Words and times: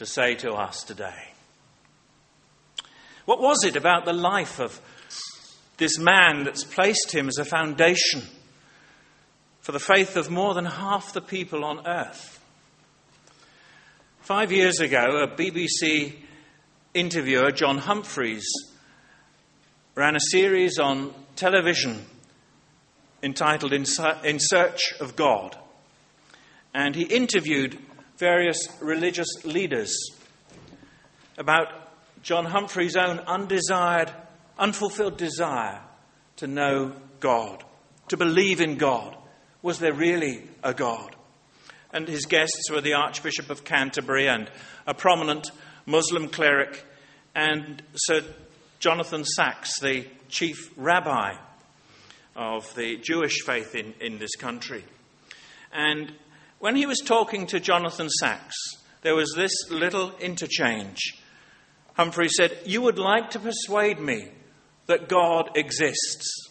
to 0.00 0.06
say 0.06 0.34
to 0.34 0.54
us 0.54 0.82
today. 0.82 1.28
What 3.26 3.38
was 3.38 3.64
it 3.64 3.76
about 3.76 4.06
the 4.06 4.14
life 4.14 4.58
of 4.58 4.80
this 5.76 5.98
man 5.98 6.44
that's 6.44 6.64
placed 6.64 7.12
him 7.12 7.28
as 7.28 7.36
a 7.36 7.44
foundation 7.44 8.22
for 9.60 9.72
the 9.72 9.78
faith 9.78 10.16
of 10.16 10.30
more 10.30 10.54
than 10.54 10.64
half 10.64 11.12
the 11.12 11.20
people 11.20 11.66
on 11.66 11.86
earth? 11.86 12.42
Five 14.20 14.50
years 14.52 14.80
ago, 14.80 15.04
a 15.22 15.28
BBC 15.28 16.14
interviewer, 16.94 17.50
John 17.52 17.76
Humphrys, 17.76 18.46
ran 19.94 20.16
a 20.16 20.20
series 20.30 20.78
on 20.78 21.12
television 21.36 22.06
entitled 23.22 23.74
In 23.74 23.84
Search 23.84 24.94
of 24.98 25.14
God. 25.14 25.58
And 26.72 26.94
he 26.94 27.02
interviewed 27.02 27.78
various 28.20 28.68
religious 28.82 29.44
leaders 29.44 29.96
about 31.38 31.68
John 32.22 32.44
Humphrys' 32.44 32.94
own 32.94 33.18
undesired, 33.20 34.12
unfulfilled 34.58 35.16
desire 35.16 35.80
to 36.36 36.46
know 36.46 36.92
God, 37.18 37.64
to 38.08 38.18
believe 38.18 38.60
in 38.60 38.76
God. 38.76 39.16
Was 39.62 39.78
there 39.78 39.94
really 39.94 40.42
a 40.62 40.74
God? 40.74 41.16
And 41.94 42.06
his 42.06 42.26
guests 42.26 42.70
were 42.70 42.82
the 42.82 42.92
Archbishop 42.92 43.48
of 43.48 43.64
Canterbury 43.64 44.28
and 44.28 44.50
a 44.86 44.92
prominent 44.92 45.50
Muslim 45.86 46.28
cleric, 46.28 46.84
and 47.34 47.82
Sir 47.94 48.22
Jonathan 48.80 49.24
Sacks, 49.24 49.80
the 49.80 50.06
chief 50.28 50.70
rabbi 50.76 51.36
of 52.36 52.72
the 52.74 52.98
Jewish 52.98 53.40
faith 53.40 53.74
in, 53.74 53.94
in 53.98 54.18
this 54.18 54.36
country. 54.36 54.84
And 55.72 56.12
when 56.60 56.76
he 56.76 56.86
was 56.86 57.00
talking 57.00 57.46
to 57.48 57.58
Jonathan 57.58 58.08
Sacks, 58.08 58.54
there 59.02 59.16
was 59.16 59.32
this 59.34 59.70
little 59.70 60.12
interchange. 60.18 61.18
Humphrey 61.94 62.28
said, 62.28 62.56
You 62.64 62.82
would 62.82 62.98
like 62.98 63.30
to 63.30 63.40
persuade 63.40 63.98
me 63.98 64.28
that 64.86 65.08
God 65.08 65.56
exists. 65.56 66.50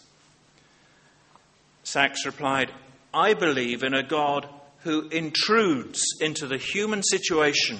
Sacks 1.83 2.25
replied, 2.25 2.71
I 3.13 3.35
believe 3.35 3.83
in 3.83 3.93
a 3.93 4.03
God 4.03 4.47
who 4.79 5.07
intrudes 5.09 6.03
into 6.21 6.47
the 6.47 6.57
human 6.57 7.03
situation 7.03 7.79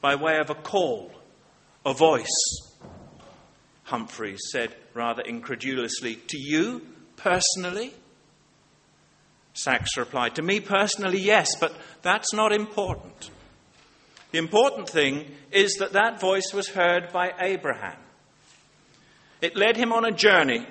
by 0.00 0.14
way 0.14 0.38
of 0.38 0.50
a 0.50 0.54
call, 0.54 1.10
a 1.84 1.92
voice. 1.92 2.26
Humphrey 3.84 4.36
said 4.52 4.76
rather 4.94 5.22
incredulously, 5.22 6.16
To 6.28 6.38
you 6.38 6.86
personally? 7.16 7.94
Sacks 9.58 9.96
replied, 9.96 10.34
To 10.34 10.42
me 10.42 10.60
personally, 10.60 11.20
yes, 11.20 11.48
but 11.60 11.74
that's 12.02 12.32
not 12.32 12.52
important. 12.52 13.30
The 14.30 14.38
important 14.38 14.88
thing 14.88 15.26
is 15.50 15.74
that 15.74 15.92
that 15.92 16.20
voice 16.20 16.52
was 16.52 16.68
heard 16.68 17.12
by 17.12 17.32
Abraham. 17.40 17.96
It 19.40 19.56
led 19.56 19.76
him 19.76 19.92
on 19.92 20.04
a 20.04 20.12
journey 20.12 20.66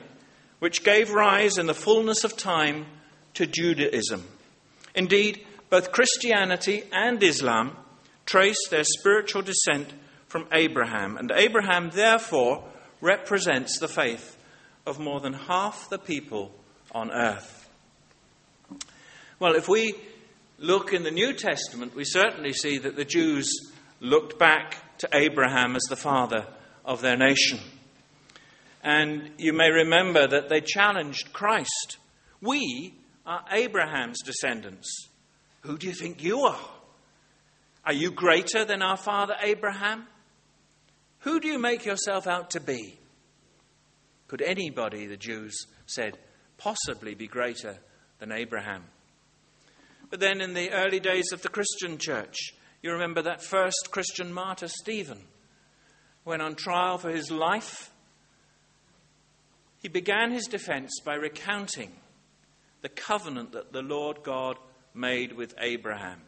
which 0.59 0.83
gave 0.83 1.11
rise 1.11 1.57
in 1.57 1.67
the 1.67 1.73
fullness 1.73 2.23
of 2.23 2.37
time 2.37 2.85
to 3.33 3.45
Judaism. 3.45 4.23
Indeed, 4.95 5.45
both 5.69 5.91
Christianity 5.91 6.83
and 6.91 7.21
Islam 7.21 7.75
trace 8.25 8.67
their 8.69 8.83
spiritual 8.83 9.41
descent 9.41 9.93
from 10.27 10.47
Abraham, 10.51 11.17
and 11.17 11.31
Abraham, 11.31 11.89
therefore, 11.91 12.63
represents 12.99 13.79
the 13.79 13.87
faith 13.87 14.37
of 14.85 14.99
more 14.99 15.19
than 15.19 15.33
half 15.33 15.89
the 15.89 15.99
people 15.99 16.51
on 16.91 17.11
earth. 17.11 17.56
Well, 19.39 19.53
if 19.53 19.67
we 19.67 19.93
look 20.57 20.93
in 20.93 21.03
the 21.03 21.11
New 21.11 21.31
Testament, 21.31 21.95
we 21.95 22.05
certainly 22.05 22.53
see 22.53 22.79
that 22.79 22.95
the 22.95 23.05
Jews 23.05 23.47
looked 23.99 24.39
back 24.39 24.97
to 24.97 25.09
Abraham 25.13 25.75
as 25.75 25.83
the 25.83 25.95
father 25.95 26.47
of 26.83 27.01
their 27.01 27.17
nation. 27.17 27.59
And 28.81 29.29
you 29.37 29.53
may 29.53 29.69
remember 29.69 30.25
that 30.25 30.49
they 30.49 30.61
challenged 30.61 31.33
Christ. 31.33 31.97
We 32.41 32.95
are 33.27 33.45
Abraham's 33.51 34.23
descendants. 34.23 35.07
Who 35.61 35.77
do 35.77 35.85
you 35.85 35.93
think 35.93 36.23
you 36.23 36.39
are? 36.41 36.69
Are 37.85 37.93
you 37.93 38.09
greater 38.09 38.65
than 38.65 38.81
our 38.81 38.97
father 38.97 39.35
Abraham? 39.39 40.07
Who 41.19 41.39
do 41.39 41.47
you 41.47 41.59
make 41.59 41.85
yourself 41.85 42.25
out 42.25 42.49
to 42.51 42.59
be? 42.59 42.97
Could 44.29 44.41
anybody, 44.41 45.05
the 45.05 45.15
Jews 45.15 45.67
said, 45.85 46.17
possibly 46.57 47.13
be 47.13 47.27
greater 47.27 47.77
than 48.17 48.31
Abraham? 48.31 48.83
But 50.09 50.19
then 50.19 50.41
in 50.41 50.53
the 50.53 50.71
early 50.71 50.99
days 50.99 51.31
of 51.33 51.41
the 51.41 51.49
Christian 51.49 51.97
church, 51.97 52.53
you 52.81 52.91
remember 52.91 53.21
that 53.23 53.43
first 53.43 53.89
Christian 53.91 54.33
martyr, 54.33 54.67
Stephen, 54.67 55.19
when 56.23 56.41
on 56.41 56.55
trial 56.55 56.97
for 56.97 57.09
his 57.09 57.31
life, 57.31 57.91
he 59.81 59.89
began 59.89 60.31
his 60.31 60.45
defense 60.45 60.99
by 61.03 61.15
recounting 61.15 61.91
the 62.81 62.89
covenant 62.89 63.51
that 63.51 63.73
the 63.73 63.81
Lord 63.81 64.23
God 64.23 64.57
made 64.93 65.33
with 65.33 65.53
Abraham. 65.59 66.21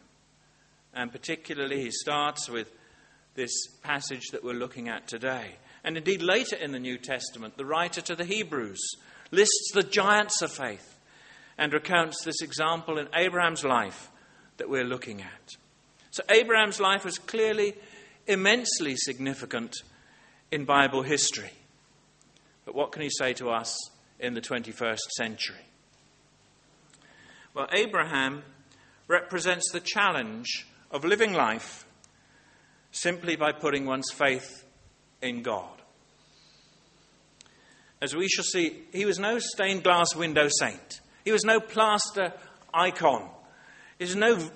And 0.92 1.12
particularly, 1.12 1.80
he 1.80 1.90
starts 1.90 2.48
with 2.48 2.72
this 3.34 3.52
passage 3.82 4.28
that 4.32 4.44
we're 4.44 4.52
looking 4.54 4.88
at 4.88 5.06
today. 5.06 5.54
And 5.84 5.96
indeed, 5.96 6.22
later 6.22 6.56
in 6.56 6.72
the 6.72 6.78
New 6.78 6.98
Testament, 6.98 7.56
the 7.56 7.64
writer 7.64 8.00
to 8.02 8.16
the 8.16 8.24
Hebrews 8.24 8.80
lists 9.30 9.70
the 9.72 9.82
giants 9.82 10.42
of 10.42 10.50
faith 10.50 10.89
and 11.60 11.74
recounts 11.74 12.24
this 12.24 12.40
example 12.40 12.98
in 12.98 13.06
Abraham's 13.14 13.62
life 13.62 14.10
that 14.56 14.70
we're 14.70 14.82
looking 14.82 15.20
at. 15.20 15.56
So, 16.10 16.22
Abraham's 16.30 16.80
life 16.80 17.04
was 17.04 17.18
clearly 17.18 17.74
immensely 18.26 18.96
significant 18.96 19.76
in 20.50 20.64
Bible 20.64 21.02
history. 21.02 21.52
But 22.64 22.74
what 22.74 22.92
can 22.92 23.02
he 23.02 23.10
say 23.10 23.34
to 23.34 23.50
us 23.50 23.76
in 24.18 24.32
the 24.32 24.40
21st 24.40 25.10
century? 25.18 25.66
Well, 27.52 27.68
Abraham 27.72 28.42
represents 29.06 29.70
the 29.70 29.80
challenge 29.80 30.66
of 30.90 31.04
living 31.04 31.34
life 31.34 31.84
simply 32.90 33.36
by 33.36 33.52
putting 33.52 33.84
one's 33.84 34.10
faith 34.10 34.64
in 35.20 35.42
God. 35.42 35.82
As 38.00 38.16
we 38.16 38.28
shall 38.28 38.44
see, 38.44 38.84
he 38.92 39.04
was 39.04 39.18
no 39.18 39.38
stained 39.38 39.84
glass 39.84 40.16
window 40.16 40.48
saint. 40.48 41.00
He 41.30 41.32
was 41.32 41.44
no 41.44 41.60
plaster 41.60 42.32
icon. 42.74 43.30
He 44.00 44.04
was 44.04 44.16
no 44.16 44.50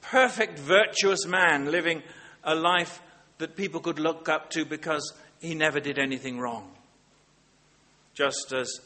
perfect, 0.00 0.58
virtuous 0.58 1.26
man 1.26 1.70
living 1.70 2.02
a 2.42 2.54
life 2.54 3.02
that 3.36 3.56
people 3.56 3.80
could 3.80 3.98
look 3.98 4.26
up 4.26 4.48
to 4.52 4.64
because 4.64 5.12
he 5.38 5.54
never 5.54 5.80
did 5.80 5.98
anything 5.98 6.38
wrong. 6.38 6.72
Just 8.14 8.54
as 8.54 8.80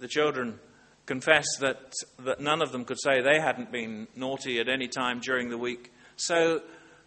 the 0.00 0.08
children 0.08 0.58
confess 1.06 1.46
that, 1.60 1.92
that 2.18 2.40
none 2.40 2.60
of 2.60 2.72
them 2.72 2.84
could 2.84 2.98
say 3.00 3.20
they 3.20 3.38
hadn't 3.38 3.70
been 3.70 4.08
naughty 4.16 4.58
at 4.58 4.68
any 4.68 4.88
time 4.88 5.20
during 5.20 5.50
the 5.50 5.58
week, 5.58 5.92
so 6.16 6.62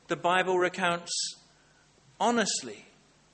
the 0.07 0.15
Bible 0.15 0.57
recounts 0.57 1.11
honestly 2.17 2.85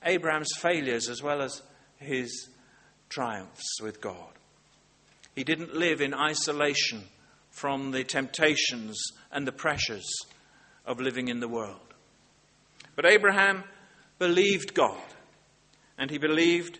Abraham's 0.04 0.50
failures 0.58 1.08
as 1.08 1.22
well 1.22 1.40
as 1.40 1.62
his 1.98 2.48
triumphs 3.10 3.80
with 3.80 4.00
God. 4.00 4.32
He 5.36 5.44
didn't 5.44 5.74
live 5.74 6.00
in 6.00 6.14
isolation 6.14 7.04
from 7.50 7.90
the 7.90 8.02
temptations 8.02 8.98
and 9.30 9.46
the 9.46 9.52
pressures 9.52 10.06
of 10.86 10.98
living 10.98 11.28
in 11.28 11.40
the 11.40 11.48
world. 11.48 11.94
But 12.96 13.04
Abraham 13.04 13.64
believed 14.18 14.72
God, 14.72 14.98
and 15.98 16.10
he 16.10 16.16
believed 16.16 16.78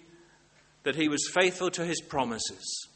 that 0.85 0.97
he 0.97 1.09
was 1.09 1.31
faithful 1.35 1.71
to 1.73 1.85
his 1.85 2.01
promises. 2.01 2.89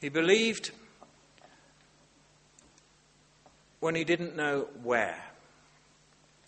He 0.00 0.08
believed 0.08 0.72
when 3.78 3.94
he 3.94 4.02
didn't 4.02 4.34
know 4.34 4.68
where. 4.82 5.22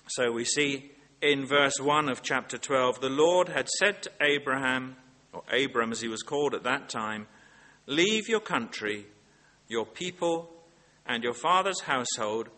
So 0.08 0.32
we 0.32 0.44
see 0.44 0.91
in 1.22 1.44
verse 1.44 1.78
1 1.78 2.08
of 2.08 2.22
chapter 2.22 2.56
12 2.56 3.00
the 3.00 3.11
Lord 3.11 3.49
had 3.49 3.69
said 3.69 4.02
to 4.02 4.11
Abraham, 4.20 4.96
or 5.32 5.43
Abram 5.52 5.93
as 5.93 6.00
he 6.00 6.08
was 6.08 6.22
called 6.22 6.55
at 6.55 6.64
that 6.64 6.88
time, 6.88 7.26
Leave 7.87 8.28
your 8.28 8.40
country, 8.40 9.06
your 9.69 9.84
people, 9.84 10.50
and 11.06 11.22
your 11.22 11.34
father's 11.34 11.81
household, 11.81 12.49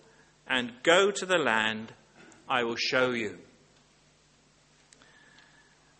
and 0.46 0.72
go 0.82 1.10
to 1.10 1.26
the 1.26 1.38
land 1.38 1.92
I 2.48 2.64
will 2.64 2.76
show 2.76 3.10
you. 3.10 3.38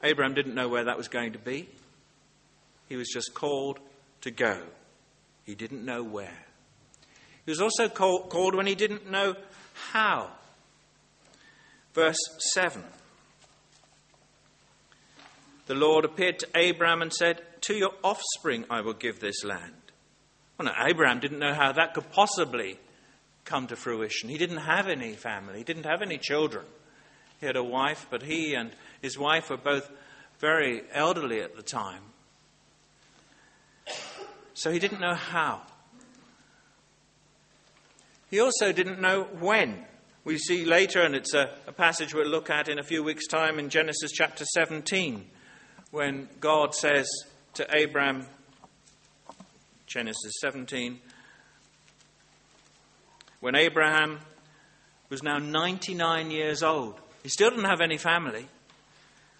Abraham 0.02 0.34
didn't 0.34 0.54
know 0.54 0.68
where 0.68 0.84
that 0.84 0.98
was 0.98 1.08
going 1.08 1.32
to 1.32 1.38
be. 1.38 1.68
He 2.88 2.96
was 2.96 3.08
just 3.08 3.32
called 3.34 3.78
to 4.22 4.30
go. 4.30 4.60
He 5.44 5.54
didn't 5.54 5.84
know 5.84 6.02
where. 6.02 6.44
He 7.44 7.50
was 7.50 7.60
also 7.60 7.88
call, 7.88 8.24
called 8.24 8.54
when 8.54 8.66
he 8.66 8.74
didn't 8.74 9.10
know 9.10 9.34
how. 9.92 10.30
Verse 11.94 12.18
7 12.54 12.82
The 15.66 15.74
Lord 15.74 16.04
appeared 16.04 16.38
to 16.40 16.48
Abraham 16.54 17.02
and 17.02 17.12
said, 17.12 17.42
To 17.62 17.74
your 17.74 17.92
offspring 18.02 18.64
I 18.70 18.80
will 18.80 18.94
give 18.94 19.20
this 19.20 19.44
land. 19.44 19.74
Well, 20.58 20.66
now, 20.66 20.86
Abraham 20.86 21.20
didn't 21.20 21.38
know 21.38 21.54
how 21.54 21.72
that 21.72 21.94
could 21.94 22.10
possibly 22.10 22.78
come 23.44 23.66
to 23.66 23.76
fruition. 23.76 24.28
He 24.28 24.38
didn't 24.38 24.58
have 24.58 24.88
any 24.88 25.14
family, 25.14 25.58
he 25.58 25.64
didn't 25.64 25.86
have 25.86 26.02
any 26.02 26.18
children. 26.18 26.64
He 27.40 27.46
had 27.46 27.56
a 27.56 27.64
wife, 27.64 28.06
but 28.08 28.22
he 28.22 28.54
and 28.54 28.70
his 29.00 29.18
wife 29.18 29.50
were 29.50 29.56
both 29.56 29.90
very 30.38 30.82
elderly 30.92 31.40
at 31.40 31.56
the 31.56 31.62
time. 31.62 32.02
So 34.54 34.70
he 34.70 34.78
didn't 34.78 35.00
know 35.00 35.14
how. 35.14 35.62
He 38.30 38.38
also 38.38 38.70
didn't 38.70 39.00
know 39.00 39.24
when. 39.24 39.84
We 40.24 40.38
see 40.38 40.64
later, 40.64 41.00
and 41.00 41.16
it's 41.16 41.34
a, 41.34 41.50
a, 41.66 41.72
passage 41.72 42.14
we'll 42.14 42.28
look 42.28 42.48
at 42.48 42.68
in 42.68 42.78
a 42.78 42.84
few 42.84 43.02
weeks' 43.02 43.26
time 43.26 43.58
in 43.58 43.68
Genesis 43.68 44.12
chapter 44.12 44.44
17, 44.44 45.28
when 45.90 46.28
God 46.38 46.76
says 46.76 47.08
to 47.54 47.82
Abram, 47.82 48.26
Genesis 49.86 50.34
17, 50.40 51.00
when 53.40 53.56
Abraham 53.56 54.20
was 55.08 55.24
now 55.24 55.38
99 55.38 56.30
years 56.30 56.62
old, 56.62 57.00
he 57.24 57.28
still 57.28 57.50
didn't 57.50 57.64
have 57.64 57.80
any 57.80 57.98
family. 57.98 58.46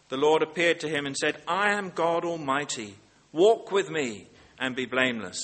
The 0.09 0.17
Lord 0.17 0.43
appeared 0.43 0.81
to 0.81 0.89
him 0.89 1.07
and 1.07 1.17
said, 1.17 1.41
I 1.47 1.75
am 1.75 1.91
God 1.91 2.25
Almighty. 2.25 2.97
Walk 3.31 3.71
with 3.71 3.89
me 3.89 4.27
and 4.59 4.75
be 4.75 4.87
blameless. 4.87 5.41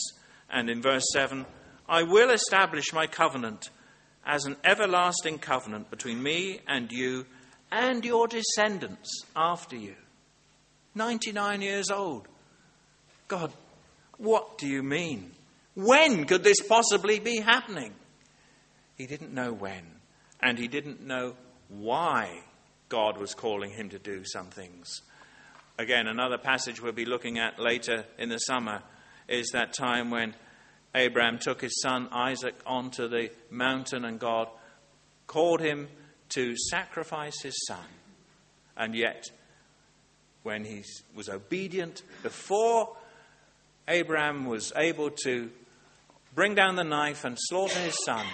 And 0.50 0.68
in 0.68 0.82
verse 0.82 1.04
7, 1.12 1.46
I 1.88 2.02
will 2.02 2.30
establish 2.30 2.92
my 2.92 3.06
covenant 3.06 3.70
as 4.28 4.44
an 4.44 4.56
everlasting 4.62 5.38
covenant 5.38 5.90
between 5.90 6.22
me 6.22 6.60
and 6.68 6.92
you 6.92 7.24
and 7.72 8.04
your 8.04 8.28
descendants 8.28 9.24
after 9.34 9.74
you. 9.74 9.94
99 10.94 11.62
years 11.62 11.90
old. 11.90 12.28
God, 13.26 13.52
what 14.18 14.58
do 14.58 14.68
you 14.68 14.82
mean? 14.82 15.32
When 15.74 16.26
could 16.26 16.44
this 16.44 16.60
possibly 16.60 17.18
be 17.18 17.40
happening? 17.40 17.94
He 18.96 19.06
didn't 19.06 19.32
know 19.32 19.52
when, 19.52 19.82
and 20.40 20.58
he 20.58 20.68
didn't 20.68 21.06
know 21.06 21.34
why 21.68 22.42
God 22.88 23.18
was 23.18 23.32
calling 23.34 23.70
him 23.70 23.88
to 23.90 23.98
do 23.98 24.24
some 24.24 24.48
things. 24.48 25.02
Again, 25.78 26.06
another 26.06 26.38
passage 26.38 26.82
we'll 26.82 26.92
be 26.92 27.04
looking 27.04 27.38
at 27.38 27.58
later 27.58 28.04
in 28.18 28.28
the 28.28 28.38
summer 28.38 28.82
is 29.28 29.50
that 29.52 29.72
time 29.72 30.10
when 30.10 30.34
Abraham 30.94 31.38
took 31.38 31.60
his 31.60 31.80
son 31.80 32.08
Isaac 32.10 32.54
onto 32.66 33.08
the 33.08 33.30
mountain 33.50 34.04
and 34.04 34.18
God 34.18 34.48
called 35.26 35.60
him 35.60 35.88
to 36.30 36.56
sacrifice 36.56 37.40
his 37.42 37.58
son. 37.66 37.84
And 38.76 38.94
yet, 38.94 39.24
when 40.42 40.64
he 40.64 40.84
was 41.14 41.28
obedient, 41.28 42.02
before 42.22 42.96
Abraham 43.86 44.46
was 44.46 44.72
able 44.76 45.10
to 45.24 45.50
bring 46.34 46.54
down 46.54 46.76
the 46.76 46.84
knife 46.84 47.24
and 47.24 47.36
slaughter 47.38 47.80
his 47.80 47.96
son, 48.04 48.24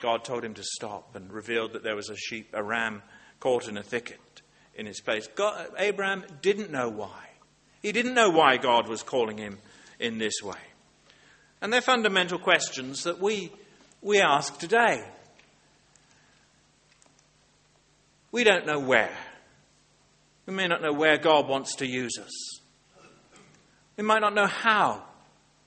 God 0.00 0.24
told 0.24 0.44
him 0.44 0.54
to 0.54 0.62
stop 0.62 1.14
and 1.16 1.32
revealed 1.32 1.72
that 1.72 1.82
there 1.82 1.96
was 1.96 2.10
a 2.10 2.16
sheep, 2.16 2.50
a 2.52 2.62
ram 2.62 3.02
caught 3.40 3.68
in 3.68 3.76
a 3.76 3.82
thicket 3.82 4.20
in 4.74 4.86
his 4.86 5.00
place. 5.00 5.26
God, 5.34 5.68
Abraham 5.78 6.24
didn't 6.42 6.70
know 6.70 6.88
why. 6.88 7.28
He 7.82 7.92
didn't 7.92 8.14
know 8.14 8.30
why 8.30 8.56
God 8.56 8.88
was 8.88 9.02
calling 9.02 9.38
him 9.38 9.58
in 9.98 10.18
this 10.18 10.42
way. 10.42 10.56
And 11.60 11.72
they're 11.72 11.80
fundamental 11.80 12.38
questions 12.38 13.04
that 13.04 13.20
we, 13.20 13.52
we 14.00 14.20
ask 14.20 14.58
today. 14.58 15.04
We 18.30 18.44
don't 18.44 18.66
know 18.66 18.78
where. 18.78 19.16
We 20.46 20.54
may 20.54 20.66
not 20.66 20.82
know 20.82 20.92
where 20.92 21.18
God 21.18 21.48
wants 21.48 21.76
to 21.76 21.86
use 21.86 22.18
us. 22.18 22.60
We 23.96 24.04
might 24.04 24.20
not 24.20 24.34
know 24.34 24.46
how. 24.46 25.02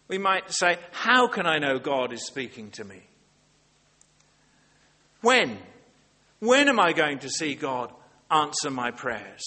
We 0.08 0.18
might 0.18 0.52
say, 0.52 0.78
How 0.92 1.28
can 1.28 1.46
I 1.46 1.58
know 1.58 1.80
God 1.80 2.14
is 2.14 2.26
speaking 2.26 2.72
to 2.72 2.84
me? 2.84 3.02
When? 5.22 5.60
When 6.40 6.70
am 6.70 6.80
I 6.80 6.94
going 6.94 7.20
to 7.20 7.30
see 7.30 7.56
God 7.56 7.92
answer 8.32 8.72
my 8.72 8.92
prayers? 8.92 9.44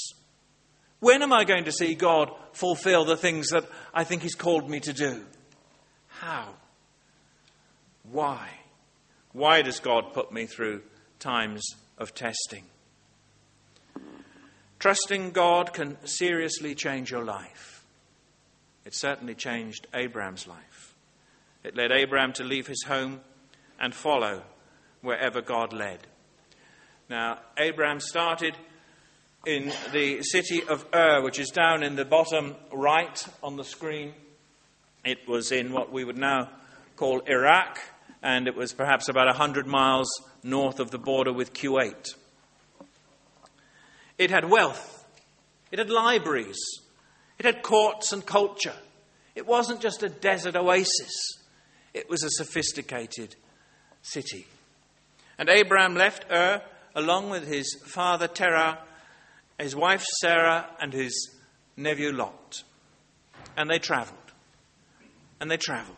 When 1.00 1.23
am 1.23 1.32
I 1.32 1.44
going 1.44 1.64
to 1.64 1.73
see 1.73 1.94
God 1.94 2.31
fulfill 2.52 3.05
the 3.05 3.17
things 3.17 3.49
that 3.49 3.64
I 3.93 4.05
think 4.05 4.23
He's 4.23 4.35
called 4.35 4.70
me 4.70 4.81
to 4.81 4.93
do? 4.93 5.25
How? 6.20 6.55
Why? 8.11 8.49
Why 9.32 9.62
does 9.62 9.81
God 9.81 10.12
put 10.12 10.32
me 10.32 10.46
through 10.46 10.82
times 11.19 11.64
of 11.99 12.14
testing? 12.14 12.64
Trusting 14.78 15.31
God 15.31 15.72
can 15.72 15.96
seriously 16.06 16.75
change 16.75 17.11
your 17.11 17.25
life. 17.25 17.84
It 18.84 18.94
certainly 18.94 19.34
changed 19.34 19.87
Abraham's 19.94 20.46
life. 20.46 20.94
It 21.64 21.75
led 21.75 21.90
Abraham 21.90 22.32
to 22.34 22.44
leave 22.44 22.67
his 22.67 22.84
home 22.87 23.20
and 23.81 23.94
follow 23.94 24.43
wherever 25.00 25.40
God 25.40 25.72
led. 25.72 26.06
Now, 27.08 27.38
Abraham 27.58 28.00
started 28.00 28.56
in 29.46 29.72
the 29.93 30.22
city 30.22 30.62
of 30.62 30.87
Ur, 30.94 31.22
which 31.22 31.38
is 31.38 31.50
down 31.50 31.82
in 31.82 31.96
the 31.96 32.05
bottom 32.05 32.56
right 32.72 33.26
on 33.43 33.56
the 33.56 33.64
screen. 33.64 34.14
It 35.05 35.29
was 35.29 35.53
in 35.53 35.73
what 35.73 35.93
we 35.93 36.03
would 36.03 36.17
now 36.17 36.49
call 36.97 37.21
Iraq, 37.21 37.79
and 38.23 38.49
it 38.49 38.56
was 38.56 38.73
perhaps 38.73 39.09
about 39.09 39.27
100 39.27 39.67
miles 39.67 40.09
north 40.43 40.81
of 40.81 40.91
the 40.91 40.99
border 40.99 41.33
with 41.33 41.53
Kuwait. 41.53 42.15
It 44.17 44.31
had 44.31 44.49
wealth, 44.49 45.05
it 45.71 45.79
had 45.79 45.91
libraries, 45.91 46.59
it 47.39 47.45
had 47.45 47.62
courts 47.62 48.12
and 48.12 48.25
culture. 48.25 48.77
It 49.35 49.47
wasn't 49.47 49.81
just 49.81 50.03
a 50.03 50.09
desert 50.09 50.56
oasis, 50.56 51.43
it 51.93 52.09
was 52.09 52.23
a 52.23 52.31
sophisticated 52.31 53.37
city. 54.01 54.47
And 55.37 55.51
Abraham 55.51 55.97
left 55.97 56.25
Ur 56.31 56.62
along 56.95 57.29
with 57.29 57.47
his 57.47 57.77
father 57.85 58.29
Terah, 58.29 58.79
his 59.59 59.77
wife 59.77 60.05
Sarah, 60.21 60.67
and 60.81 60.93
his 60.93 61.37
nephew 61.77 62.12
Lot. 62.12 62.62
And 63.56 63.69
they 63.69 63.79
traveled 63.79 64.24
and 65.40 65.50
they 65.50 65.56
traveled. 65.56 65.96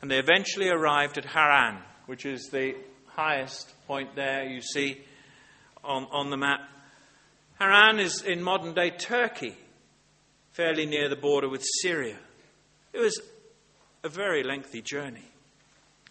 And 0.00 0.10
they 0.10 0.18
eventually 0.18 0.68
arrived 0.68 1.18
at 1.18 1.24
Haran, 1.24 1.78
which 2.06 2.26
is 2.26 2.48
the 2.50 2.74
highest 3.06 3.72
point 3.86 4.16
there 4.16 4.44
you 4.44 4.60
see 4.60 5.00
on, 5.84 6.06
on 6.10 6.30
the 6.30 6.36
map. 6.36 6.60
Haran 7.58 8.00
is 8.00 8.22
in 8.22 8.42
modern 8.42 8.74
day 8.74 8.90
Turkey, 8.90 9.56
fairly 10.52 10.86
near 10.86 11.08
the 11.08 11.16
border 11.16 11.48
with 11.48 11.62
Syria. 11.82 12.18
It 12.92 12.98
was 12.98 13.20
a 14.02 14.08
very 14.08 14.42
lengthy 14.42 14.82
journey. 14.82 15.28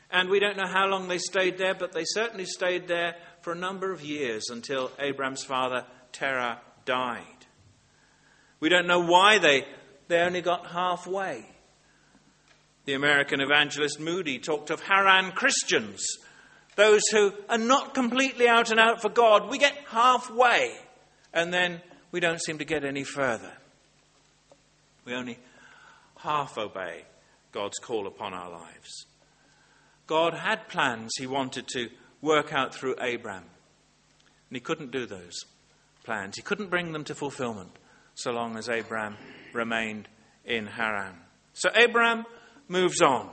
And 0.09 0.29
we 0.29 0.39
don't 0.39 0.57
know 0.57 0.67
how 0.67 0.87
long 0.87 1.07
they 1.07 1.17
stayed 1.17 1.57
there, 1.57 1.73
but 1.73 1.93
they 1.93 2.03
certainly 2.05 2.45
stayed 2.45 2.87
there 2.87 3.15
for 3.41 3.53
a 3.53 3.57
number 3.57 3.91
of 3.91 4.01
years 4.01 4.49
until 4.49 4.91
Abraham's 4.99 5.43
father, 5.43 5.85
Terah, 6.11 6.59
died. 6.85 7.25
We 8.59 8.69
don't 8.69 8.87
know 8.87 8.99
why 8.99 9.39
they, 9.39 9.65
they 10.11 10.19
only 10.19 10.41
got 10.41 10.67
halfway. 10.67 11.45
The 12.83 12.95
American 12.95 13.39
evangelist 13.39 13.97
Moody 13.97 14.39
talked 14.39 14.69
of 14.69 14.81
Haran 14.81 15.31
Christians, 15.31 16.05
those 16.75 17.01
who 17.11 17.31
are 17.47 17.57
not 17.57 17.93
completely 17.93 18.47
out 18.47 18.71
and 18.71 18.79
out 18.79 19.01
for 19.01 19.07
God. 19.07 19.49
We 19.49 19.57
get 19.57 19.73
halfway, 19.87 20.73
and 21.33 21.53
then 21.53 21.81
we 22.11 22.19
don't 22.19 22.41
seem 22.41 22.57
to 22.57 22.65
get 22.65 22.83
any 22.83 23.05
further. 23.05 23.53
We 25.05 25.13
only 25.13 25.39
half 26.17 26.57
obey 26.57 27.05
God's 27.53 27.77
call 27.79 28.05
upon 28.05 28.33
our 28.33 28.51
lives. 28.51 29.05
God 30.07 30.33
had 30.33 30.67
plans 30.67 31.11
he 31.17 31.25
wanted 31.25 31.69
to 31.69 31.89
work 32.21 32.51
out 32.51 32.75
through 32.75 32.95
Abraham, 32.99 33.45
and 34.49 34.57
he 34.57 34.59
couldn't 34.59 34.91
do 34.91 35.05
those 35.05 35.39
plans. 36.03 36.35
He 36.35 36.41
couldn't 36.41 36.69
bring 36.69 36.91
them 36.91 37.05
to 37.05 37.15
fulfillment 37.15 37.77
so 38.21 38.31
long 38.31 38.57
as 38.57 38.69
Abraham 38.69 39.17
remained 39.53 40.07
in 40.45 40.67
Haran. 40.67 41.15
So 41.53 41.69
Abraham 41.75 42.25
moves 42.67 43.01
on. 43.01 43.29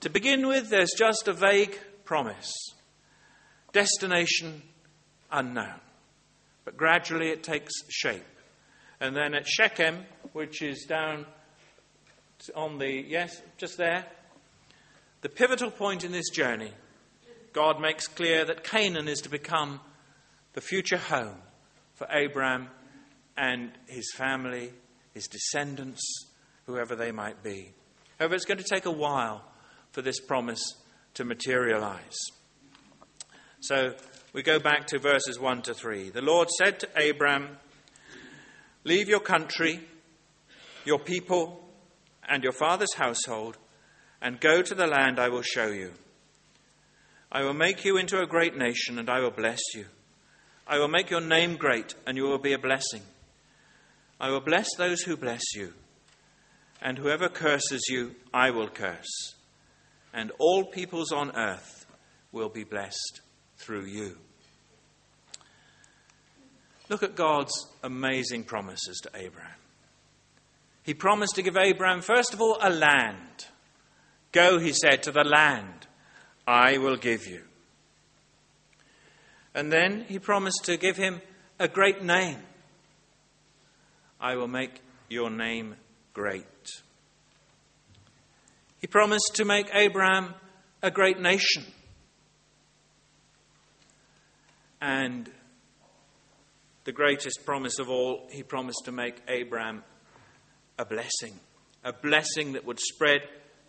To 0.00 0.10
begin 0.10 0.46
with, 0.46 0.68
there's 0.68 0.92
just 0.96 1.28
a 1.28 1.32
vague 1.32 1.78
promise 2.04 2.52
destination 3.72 4.62
unknown. 5.30 5.80
But 6.64 6.76
gradually 6.76 7.28
it 7.28 7.42
takes 7.42 7.72
shape. 7.90 8.24
And 9.00 9.14
then 9.14 9.34
at 9.34 9.46
Shechem, 9.46 10.04
which 10.32 10.62
is 10.62 10.86
down 10.88 11.26
on 12.54 12.78
the, 12.78 13.04
yes, 13.06 13.42
just 13.58 13.76
there, 13.76 14.06
the 15.20 15.28
pivotal 15.28 15.70
point 15.70 16.04
in 16.04 16.12
this 16.12 16.30
journey, 16.30 16.72
God 17.52 17.80
makes 17.80 18.06
clear 18.06 18.44
that 18.46 18.64
Canaan 18.64 19.08
is 19.08 19.20
to 19.20 19.28
become 19.28 19.80
the 20.54 20.60
future 20.60 20.96
home 20.96 21.36
for 21.94 22.06
Abraham 22.10 22.68
and 23.36 23.72
his 23.86 24.12
family, 24.16 24.72
his 25.14 25.26
descendants, 25.26 26.02
whoever 26.66 26.96
they 26.96 27.12
might 27.12 27.42
be. 27.42 27.72
However, 28.18 28.34
it's 28.34 28.44
going 28.44 28.58
to 28.58 28.64
take 28.64 28.86
a 28.86 28.90
while 28.90 29.44
for 29.92 30.02
this 30.02 30.20
promise 30.20 30.62
to 31.14 31.24
materialize. 31.24 32.18
So 33.60 33.94
we 34.32 34.42
go 34.42 34.58
back 34.58 34.86
to 34.88 34.98
verses 34.98 35.38
1 35.38 35.62
to 35.62 35.74
3. 35.74 36.10
The 36.10 36.22
Lord 36.22 36.48
said 36.50 36.80
to 36.80 37.10
Abram, 37.10 37.56
Leave 38.84 39.08
your 39.08 39.20
country, 39.20 39.80
your 40.84 40.98
people, 40.98 41.68
and 42.28 42.42
your 42.42 42.52
father's 42.52 42.94
household, 42.94 43.58
and 44.20 44.40
go 44.40 44.62
to 44.62 44.74
the 44.74 44.86
land 44.86 45.18
I 45.18 45.28
will 45.28 45.42
show 45.42 45.68
you. 45.68 45.92
I 47.30 47.42
will 47.42 47.54
make 47.54 47.84
you 47.84 47.96
into 47.96 48.22
a 48.22 48.26
great 48.26 48.56
nation, 48.56 48.98
and 48.98 49.10
I 49.10 49.20
will 49.20 49.30
bless 49.30 49.60
you. 49.74 49.86
I 50.66 50.78
will 50.78 50.88
make 50.88 51.10
your 51.10 51.20
name 51.20 51.56
great, 51.56 51.94
and 52.06 52.16
you 52.16 52.24
will 52.24 52.38
be 52.38 52.52
a 52.52 52.58
blessing. 52.58 53.02
I 54.20 54.30
will 54.30 54.40
bless 54.40 54.68
those 54.76 55.02
who 55.02 55.16
bless 55.16 55.42
you, 55.54 55.74
and 56.80 56.98
whoever 56.98 57.28
curses 57.28 57.86
you, 57.88 58.14
I 58.32 58.50
will 58.50 58.68
curse. 58.68 59.34
And 60.14 60.32
all 60.38 60.64
peoples 60.64 61.12
on 61.12 61.36
earth 61.36 61.86
will 62.32 62.48
be 62.48 62.64
blessed 62.64 63.20
through 63.58 63.84
you. 63.84 64.16
Look 66.88 67.02
at 67.02 67.16
God's 67.16 67.52
amazing 67.82 68.44
promises 68.44 69.00
to 69.02 69.10
Abraham. 69.14 69.58
He 70.82 70.94
promised 70.94 71.34
to 71.34 71.42
give 71.42 71.56
Abraham, 71.56 72.00
first 72.00 72.32
of 72.32 72.40
all, 72.40 72.58
a 72.62 72.70
land. 72.70 73.46
Go, 74.30 74.58
he 74.58 74.72
said, 74.72 75.02
to 75.02 75.10
the 75.10 75.24
land 75.24 75.86
I 76.46 76.78
will 76.78 76.96
give 76.96 77.26
you. 77.26 77.42
And 79.52 79.72
then 79.72 80.04
he 80.08 80.18
promised 80.18 80.64
to 80.64 80.76
give 80.76 80.96
him 80.96 81.20
a 81.58 81.66
great 81.66 82.02
name. 82.02 82.38
I 84.20 84.36
will 84.36 84.48
make 84.48 84.80
your 85.08 85.30
name 85.30 85.76
great. 86.12 86.44
He 88.80 88.86
promised 88.86 89.32
to 89.34 89.44
make 89.44 89.68
Abraham 89.72 90.34
a 90.82 90.90
great 90.90 91.20
nation. 91.20 91.64
And 94.80 95.30
the 96.84 96.92
greatest 96.92 97.44
promise 97.44 97.78
of 97.78 97.90
all, 97.90 98.28
he 98.30 98.42
promised 98.42 98.82
to 98.84 98.92
make 98.92 99.16
Abraham 99.28 99.82
a 100.78 100.84
blessing, 100.84 101.40
a 101.82 101.92
blessing 101.92 102.52
that 102.52 102.64
would 102.64 102.78
spread 102.78 103.22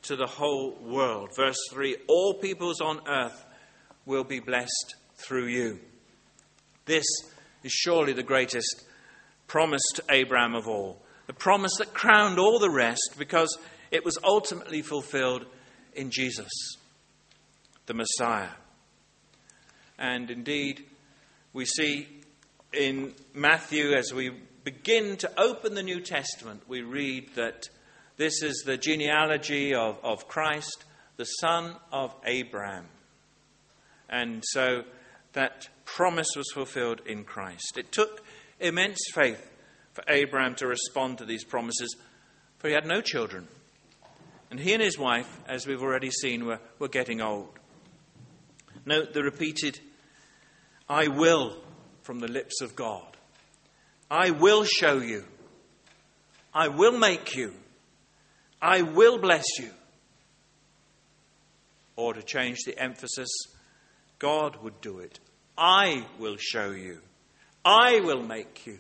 to 0.04 0.16
the 0.16 0.28
whole 0.28 0.78
world. 0.82 1.30
Verse 1.36 1.58
3 1.72 1.98
All 2.08 2.36
peoples 2.36 2.82
on 2.82 3.02
earth 3.08 3.46
will 4.06 4.24
be 4.24 4.40
blessed 4.40 4.96
through 5.16 5.48
you. 5.48 5.80
This 6.86 7.06
is 7.64 7.72
surely 7.72 8.14
the 8.14 8.24
greatest 8.24 8.84
promise 9.48 9.82
to 9.96 10.04
Abraham 10.10 10.56
of 10.56 10.68
all, 10.68 11.02
the 11.26 11.34
promise 11.34 11.74
that 11.80 11.94
crowned 11.94 12.40
all 12.40 12.60
the 12.60 12.70
rest 12.70 13.16
because 13.18 13.58
it 13.92 14.04
was 14.06 14.18
ultimately 14.24 14.82
fulfilled 14.82 15.46
in 15.94 16.12
Jesus, 16.12 16.78
the 17.86 17.94
Messiah. 17.94 18.50
And 19.98 20.30
indeed, 20.30 20.86
we 21.54 21.66
see 21.66 22.08
in 22.74 23.14
Matthew, 23.34 23.94
as 23.94 24.14
we 24.14 24.32
begin 24.64 25.18
to 25.18 25.40
open 25.40 25.74
the 25.74 25.84
New 25.84 26.02
Testament, 26.02 26.64
we 26.68 26.82
read 26.82 27.30
that 27.36 27.70
this 28.18 28.44
is 28.44 28.64
the 28.66 28.78
genealogy 28.78 29.74
of, 29.74 29.98
of 30.04 30.28
Christ, 30.28 30.84
the 31.16 31.26
son 31.26 31.76
of 31.92 32.14
Abraham. 32.26 32.86
And 34.10 34.44
so 34.46 34.84
that 35.34 35.70
promise 35.86 36.28
was 36.36 36.52
fulfilled 36.54 37.02
in 37.06 37.24
Christ. 37.24 37.78
It 37.78 37.92
took 37.92 38.24
immense 38.60 39.00
faith 39.14 39.44
for 39.94 40.04
Abraham 40.08 40.56
to 40.56 40.68
respond 40.68 41.18
to 41.18 41.26
these 41.26 41.44
promises, 41.44 41.96
for 42.58 42.68
he 42.68 42.74
had 42.74 42.86
no 42.86 43.02
children. 43.02 43.48
And 44.50 44.60
he 44.60 44.74
and 44.74 44.82
his 44.82 44.98
wife, 44.98 45.28
as 45.48 45.68
we've 45.68 45.82
already 45.82 46.12
seen, 46.12 46.46
were, 46.46 46.60
were 46.80 46.88
getting 46.88 47.22
old. 47.22 47.50
Note 48.86 49.14
the 49.14 49.24
repeated, 49.24 49.80
I 50.88 51.08
will, 51.08 51.58
from 52.04 52.20
the 52.20 52.30
lips 52.30 52.62
of 52.62 52.76
God. 52.76 53.18
I 54.10 54.32
will 54.32 54.64
show 54.64 55.00
you. 55.00 55.26
I 56.54 56.70
will 56.70 56.98
make 56.98 57.36
you. 57.36 57.54
I 58.62 58.82
will 58.84 59.18
bless 59.18 59.46
you. 59.60 59.70
Or 61.98 62.14
to 62.14 62.24
change 62.24 62.60
the 62.66 62.80
emphasis, 62.82 63.30
God 64.20 64.56
would 64.64 64.80
do 64.82 65.00
it. 65.00 65.20
I 65.58 66.06
will 66.20 66.38
show 66.38 66.72
you. 66.72 67.02
I 67.68 68.00
will 68.00 68.24
make 68.24 68.66
you. 68.66 68.80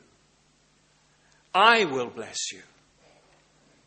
I 1.54 1.84
will 1.84 2.08
bless 2.10 2.54
you. 2.54 2.62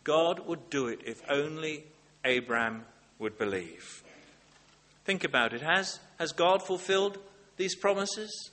God 0.04 0.46
would 0.46 0.68
do 0.68 0.88
it 0.88 1.00
if 1.06 1.22
only 1.30 1.84
Abraham 2.22 2.84
would 3.18 3.38
believe. 3.38 4.02
Think 5.06 5.24
about 5.24 5.54
it. 5.54 5.62
Has, 5.62 6.00
has 6.18 6.32
God 6.32 6.62
fulfilled 6.62 7.16
these 7.56 7.74
promises? 7.74 8.50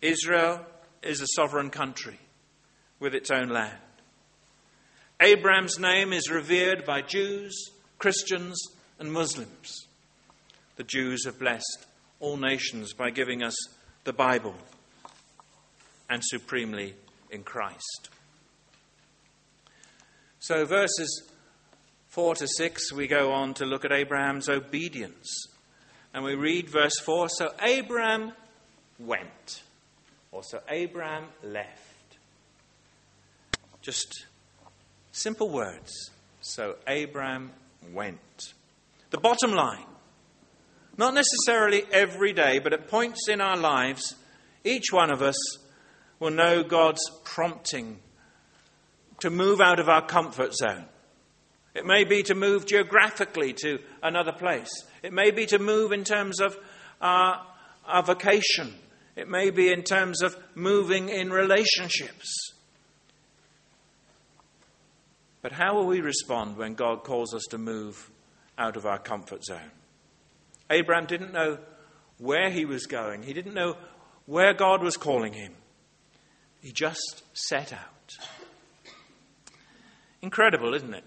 Israel 0.00 0.64
is 1.02 1.20
a 1.20 1.26
sovereign 1.34 1.68
country 1.68 2.18
with 3.00 3.14
its 3.14 3.30
own 3.30 3.50
land. 3.50 3.76
Abraham's 5.20 5.78
name 5.78 6.14
is 6.14 6.30
revered 6.30 6.86
by 6.86 7.02
Jews, 7.02 7.70
Christians, 7.98 8.58
and 8.98 9.12
Muslims. 9.12 9.88
The 10.76 10.84
Jews 10.84 11.26
have 11.26 11.38
blessed 11.38 11.86
all 12.18 12.38
nations 12.38 12.94
by 12.94 13.10
giving 13.10 13.42
us 13.42 13.54
the 14.04 14.12
Bible 14.12 14.54
and 16.08 16.22
supremely 16.24 16.94
in 17.30 17.42
Christ. 17.42 18.10
So, 20.38 20.64
verses 20.66 21.28
4 22.08 22.36
to 22.36 22.46
6, 22.46 22.92
we 22.92 23.06
go 23.06 23.32
on 23.32 23.54
to 23.54 23.64
look 23.64 23.84
at 23.84 23.92
Abraham's 23.92 24.48
obedience. 24.48 25.48
And 26.12 26.22
we 26.22 26.34
read 26.36 26.70
verse 26.70 26.98
4 27.00 27.28
So 27.28 27.50
Abraham 27.60 28.32
went, 28.98 29.62
or 30.30 30.42
so 30.44 30.60
Abraham 30.68 31.24
left. 31.42 32.16
Just 33.82 34.26
simple 35.12 35.48
words. 35.48 35.92
So 36.40 36.76
Abraham 36.86 37.52
went. 37.92 38.52
The 39.10 39.18
bottom 39.18 39.52
line 39.52 39.86
not 40.96 41.14
necessarily 41.14 41.84
every 41.92 42.32
day, 42.32 42.58
but 42.58 42.72
at 42.72 42.88
points 42.88 43.28
in 43.28 43.40
our 43.40 43.56
lives, 43.56 44.14
each 44.64 44.92
one 44.92 45.10
of 45.10 45.22
us 45.22 45.36
will 46.20 46.30
know 46.30 46.62
God's 46.62 47.02
prompting 47.24 47.98
to 49.20 49.30
move 49.30 49.60
out 49.60 49.80
of 49.80 49.88
our 49.88 50.06
comfort 50.06 50.54
zone. 50.54 50.86
It 51.74 51.84
may 51.84 52.04
be 52.04 52.22
to 52.24 52.34
move 52.34 52.66
geographically 52.66 53.52
to 53.62 53.80
another 54.02 54.32
place. 54.32 54.70
It 55.02 55.12
may 55.12 55.32
be 55.32 55.46
to 55.46 55.58
move 55.58 55.92
in 55.92 56.04
terms 56.04 56.40
of 56.40 56.56
our, 57.00 57.44
our 57.84 58.02
vocation. 58.02 58.74
It 59.16 59.28
may 59.28 59.50
be 59.50 59.72
in 59.72 59.82
terms 59.82 60.22
of 60.22 60.36
moving 60.54 61.08
in 61.08 61.30
relationships. 61.30 62.52
But 65.42 65.52
how 65.52 65.74
will 65.74 65.86
we 65.86 66.00
respond 66.00 66.56
when 66.56 66.74
God 66.74 67.02
calls 67.04 67.34
us 67.34 67.44
to 67.50 67.58
move 67.58 68.10
out 68.56 68.76
of 68.76 68.86
our 68.86 68.98
comfort 68.98 69.44
zone? 69.44 69.70
Abraham 70.70 71.06
didn't 71.06 71.32
know 71.32 71.58
where 72.18 72.50
he 72.50 72.64
was 72.64 72.86
going, 72.86 73.22
he 73.22 73.32
didn't 73.32 73.54
know 73.54 73.76
where 74.26 74.54
God 74.54 74.82
was 74.82 74.96
calling 74.96 75.32
him. 75.32 75.52
He 76.60 76.72
just 76.72 77.22
set 77.34 77.72
out. 77.72 78.16
Incredible, 80.22 80.72
isn't 80.74 80.94
it? 80.94 81.04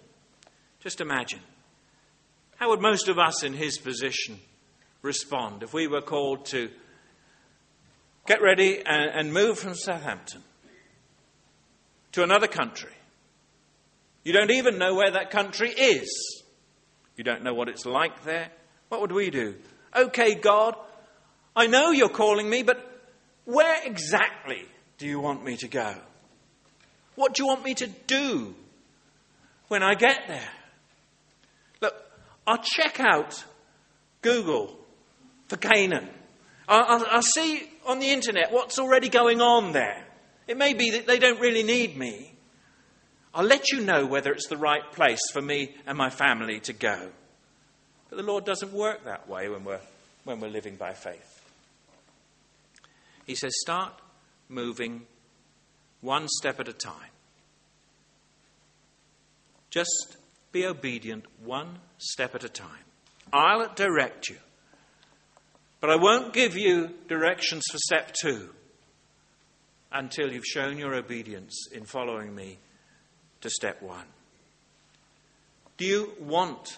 Just 0.79 1.01
imagine. 1.01 1.39
How 2.57 2.69
would 2.69 2.81
most 2.81 3.07
of 3.07 3.17
us 3.17 3.43
in 3.43 3.53
his 3.53 3.79
position 3.79 4.39
respond 5.01 5.63
if 5.63 5.73
we 5.73 5.87
were 5.87 6.01
called 6.01 6.45
to 6.47 6.69
get 8.27 8.41
ready 8.41 8.77
and, 8.85 9.09
and 9.11 9.33
move 9.33 9.57
from 9.57 9.73
Southampton 9.73 10.43
to 12.11 12.23
another 12.23 12.47
country? 12.47 12.93
You 14.23 14.33
don't 14.33 14.51
even 14.51 14.77
know 14.77 14.93
where 14.93 15.11
that 15.11 15.31
country 15.31 15.69
is. 15.69 16.43
You 17.15 17.23
don't 17.23 17.43
know 17.43 17.53
what 17.53 17.69
it's 17.69 17.85
like 17.85 18.23
there. 18.23 18.51
What 18.89 19.01
would 19.01 19.11
we 19.11 19.29
do? 19.29 19.55
Okay, 19.95 20.35
God, 20.35 20.75
I 21.55 21.67
know 21.67 21.91
you're 21.91 22.09
calling 22.09 22.49
me, 22.49 22.63
but 22.63 22.83
where 23.45 23.85
exactly 23.85 24.65
do 24.97 25.07
you 25.07 25.19
want 25.19 25.43
me 25.43 25.57
to 25.57 25.67
go? 25.67 25.95
What 27.15 27.33
do 27.33 27.43
you 27.43 27.47
want 27.47 27.63
me 27.63 27.73
to 27.75 27.87
do 27.87 28.53
when 29.67 29.83
I 29.83 29.95
get 29.95 30.27
there? 30.27 30.49
Look, 31.81 31.95
I'll 32.45 32.61
check 32.61 32.99
out 32.99 33.43
Google 34.21 34.77
for 35.47 35.57
Canaan. 35.57 36.09
I'll, 36.67 36.85
I'll, 36.99 37.05
I'll 37.09 37.21
see 37.21 37.67
on 37.85 37.99
the 37.99 38.09
internet 38.09 38.51
what's 38.51 38.77
already 38.77 39.09
going 39.09 39.41
on 39.41 39.71
there. 39.71 40.05
It 40.47 40.57
may 40.57 40.73
be 40.73 40.91
that 40.91 41.07
they 41.07 41.19
don't 41.19 41.39
really 41.39 41.63
need 41.63 41.97
me. 41.97 42.33
I'll 43.33 43.45
let 43.45 43.71
you 43.71 43.81
know 43.81 44.05
whether 44.05 44.31
it's 44.31 44.47
the 44.47 44.57
right 44.57 44.91
place 44.93 45.21
for 45.31 45.41
me 45.41 45.75
and 45.85 45.97
my 45.97 46.09
family 46.09 46.59
to 46.61 46.73
go. 46.73 47.09
But 48.09 48.17
the 48.17 48.23
Lord 48.23 48.45
doesn't 48.45 48.73
work 48.73 49.03
that 49.05 49.27
way 49.27 49.49
when 49.49 49.63
we're, 49.63 49.81
when 50.23 50.39
we're 50.39 50.47
living 50.47 50.75
by 50.75 50.93
faith. 50.93 51.41
He 53.25 53.35
says, 53.35 53.53
start 53.59 53.93
moving 54.47 55.01
one 56.01 56.27
step 56.29 56.59
at 56.59 56.67
a 56.67 56.73
time. 56.73 57.11
Just 59.69 60.17
be 60.51 60.65
obedient 60.65 61.25
one 61.43 61.79
step 61.97 62.33
at 62.35 62.43
a 62.43 62.49
time. 62.49 62.69
I'll 63.33 63.73
direct 63.73 64.29
you, 64.29 64.37
but 65.81 65.89
I 65.89 65.97
won't 65.97 66.31
give 66.31 66.55
you 66.55 66.91
directions 67.09 67.63
for 67.69 67.77
step 67.77 68.13
two 68.13 68.49
until 69.91 70.31
you've 70.31 70.45
shown 70.45 70.77
your 70.77 70.95
obedience 70.95 71.67
in 71.73 71.83
following 71.83 72.33
me 72.33 72.57
to 73.41 73.49
step 73.49 73.81
one. 73.81 74.05
Do 75.75 75.85
you 75.85 76.13
want 76.21 76.77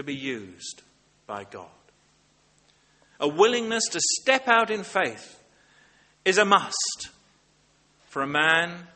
to 0.00 0.04
be 0.04 0.14
used 0.14 0.82
by 1.26 1.44
God? 1.44 1.68
a 3.20 3.28
willingness 3.28 3.84
to 3.92 4.00
step 4.00 4.48
out 4.48 4.70
in 4.70 4.82
faith, 4.82 5.38
is 6.24 6.38
a 6.38 6.44
must 6.44 7.10
for 8.08 8.22
a 8.22 8.26
man, 8.26 8.86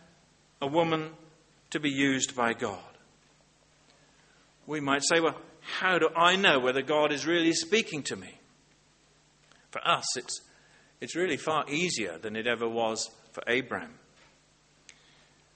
a 0.60 0.66
woman 0.66 1.10
to 1.70 1.78
be 1.78 1.90
used 1.90 2.34
by 2.34 2.54
God. 2.54 2.78
We 4.66 4.80
might 4.80 5.02
say, 5.04 5.20
well, 5.20 5.38
how 5.60 5.98
do 5.98 6.08
I 6.16 6.36
know 6.36 6.58
whether 6.58 6.82
God 6.82 7.12
is 7.12 7.26
really 7.26 7.52
speaking 7.52 8.02
to 8.04 8.16
me? 8.16 8.38
For 9.70 9.86
us, 9.86 10.16
it's, 10.16 10.40
it's 11.00 11.16
really 11.16 11.36
far 11.36 11.68
easier 11.68 12.18
than 12.18 12.34
it 12.34 12.46
ever 12.46 12.68
was 12.68 13.10
for 13.32 13.42
Abraham. 13.46 13.94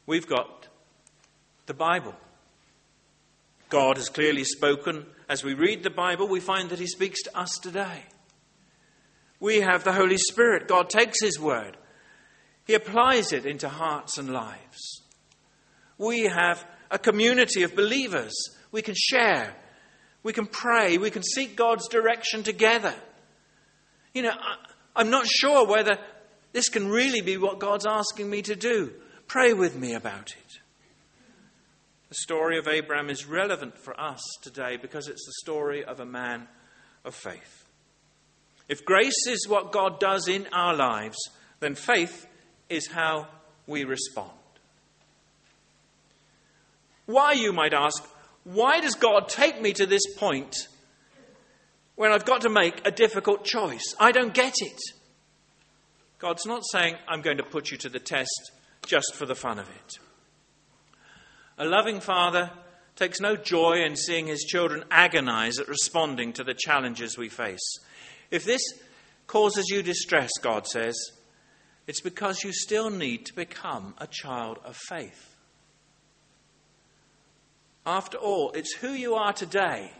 We've 0.07 0.27
got 0.27 0.69
the 1.67 1.75
Bible. 1.75 2.15
God 3.71 3.97
has 3.97 4.09
clearly 4.09 4.45
spoken. 4.45 5.07
As 5.29 5.45
we 5.45 5.55
read 5.55 5.83
the 5.83 5.91
Bible, 5.91 6.27
we 6.27 6.41
find 6.41 6.71
that 6.71 6.79
He 6.79 6.87
speaks 6.87 7.23
to 7.23 7.39
us 7.39 7.51
today. 7.63 8.05
We 9.41 9.61
have 9.61 9.85
the 9.85 9.93
Holy 9.93 10.17
Spirit. 10.17 10.69
God 10.69 10.89
takes 10.89 11.21
His 11.23 11.39
word, 11.39 11.77
He 12.67 12.75
applies 12.75 13.33
it 13.33 13.47
into 13.47 13.69
hearts 13.69 14.19
and 14.19 14.31
lives. 14.31 15.03
We 15.99 16.25
have 16.25 16.65
a 16.91 16.99
community 16.99 17.63
of 17.63 17.75
believers. 17.75 18.35
We 18.71 18.83
can 18.83 18.95
share, 18.97 19.55
we 20.23 20.33
can 20.33 20.47
pray, 20.47 20.99
we 20.99 21.11
can 21.11 21.23
seek 21.23 21.57
God's 21.57 21.89
direction 21.89 22.43
together. 22.43 22.95
You 24.13 24.23
know, 24.23 24.33
I, 24.95 25.01
am 25.01 25.11
not 25.11 25.27
sure 25.27 25.67
whether 25.67 25.99
this 26.53 26.69
can 26.69 26.89
really 26.89 27.21
be 27.21 27.37
what 27.37 27.59
God's 27.59 27.87
asking 27.87 28.29
me 28.29 28.43
to 28.43 28.55
do. 28.55 28.93
Pray 29.27 29.53
with 29.53 29.77
me 29.77 29.95
about 29.95 30.31
it. 30.31 30.58
The 32.09 32.15
story 32.15 32.59
of 32.59 32.67
Abraham 32.67 33.11
is 33.11 33.27
relevant 33.27 33.77
for 33.77 33.99
us 34.01 34.23
today 34.43 34.77
because 34.77 35.09
it's 35.09 35.27
the 35.27 35.35
story 35.41 35.85
of 35.85 36.01
a 36.01 36.07
man 36.07 36.49
of 37.05 37.15
faith. 37.15 37.67
If 38.69 38.85
grace 38.85 39.27
is 39.27 39.47
what 39.49 39.73
God 39.73 40.01
does 40.01 40.29
in 40.29 40.47
our 40.53 40.75
lives, 40.75 41.19
then 41.61 41.75
faith 41.75 42.27
is 42.69 42.87
how 42.87 43.29
we 43.67 43.85
respond. 43.85 44.31
Why, 47.07 47.33
you 47.33 47.53
might 47.53 47.73
ask, 47.73 48.07
why 48.45 48.81
does 48.81 48.95
God 48.95 49.29
take 49.29 49.61
me 49.61 49.73
to 49.75 49.87
this 49.87 50.03
point 50.17 50.69
when 51.97 52.13
I've 52.13 52.27
got 52.27 52.43
to 52.43 52.51
make 52.51 52.87
a 52.87 52.91
difficult 52.91 53.45
choice? 53.45 53.95
I 53.99 54.13
don't 54.13 54.35
get 54.35 54.55
it. 54.61 54.81
God's 56.19 56.47
not 56.47 56.63
saying, 56.71 56.97
I'm 57.07 57.23
going 57.23 57.39
to 57.39 57.45
put 57.45 57.71
you 57.71 57.77
to 57.79 57.89
the 57.89 58.01
test 58.01 58.53
just 58.87 59.15
for 59.15 59.25
the 59.25 59.35
fun 59.35 59.59
of 59.59 59.69
it. 59.69 60.08
A 61.59 61.65
loving 61.65 62.01
father 62.01 62.51
takes 62.95 63.21
no 63.21 63.37
joy 63.37 63.83
in 63.85 63.97
seeing 63.97 64.29
his 64.29 64.45
children 64.45 64.85
agonize 64.91 65.59
at 65.59 65.69
responding 65.69 66.33
to 66.35 66.45
the 66.45 66.55
challenges 66.55 67.19
we 67.19 67.29
face. 67.29 67.79
If 68.31 68.45
this 68.45 68.63
causes 69.27 69.67
you 69.69 69.83
distress, 69.83 70.31
God 70.41 70.67
says, 70.67 70.97
it's 71.87 72.01
because 72.01 72.45
you 72.45 72.53
still 72.53 72.91
need 72.91 73.27
to 73.27 73.35
become 73.35 73.95
a 73.99 74.07
child 74.07 74.59
of 74.65 74.77
faith. 74.77 75.35
After 77.87 78.19
all, 78.19 78.53
it's 78.53 78.75
who 78.75 78.93
you 78.93 79.15
are 79.15 79.33
today 79.33 79.91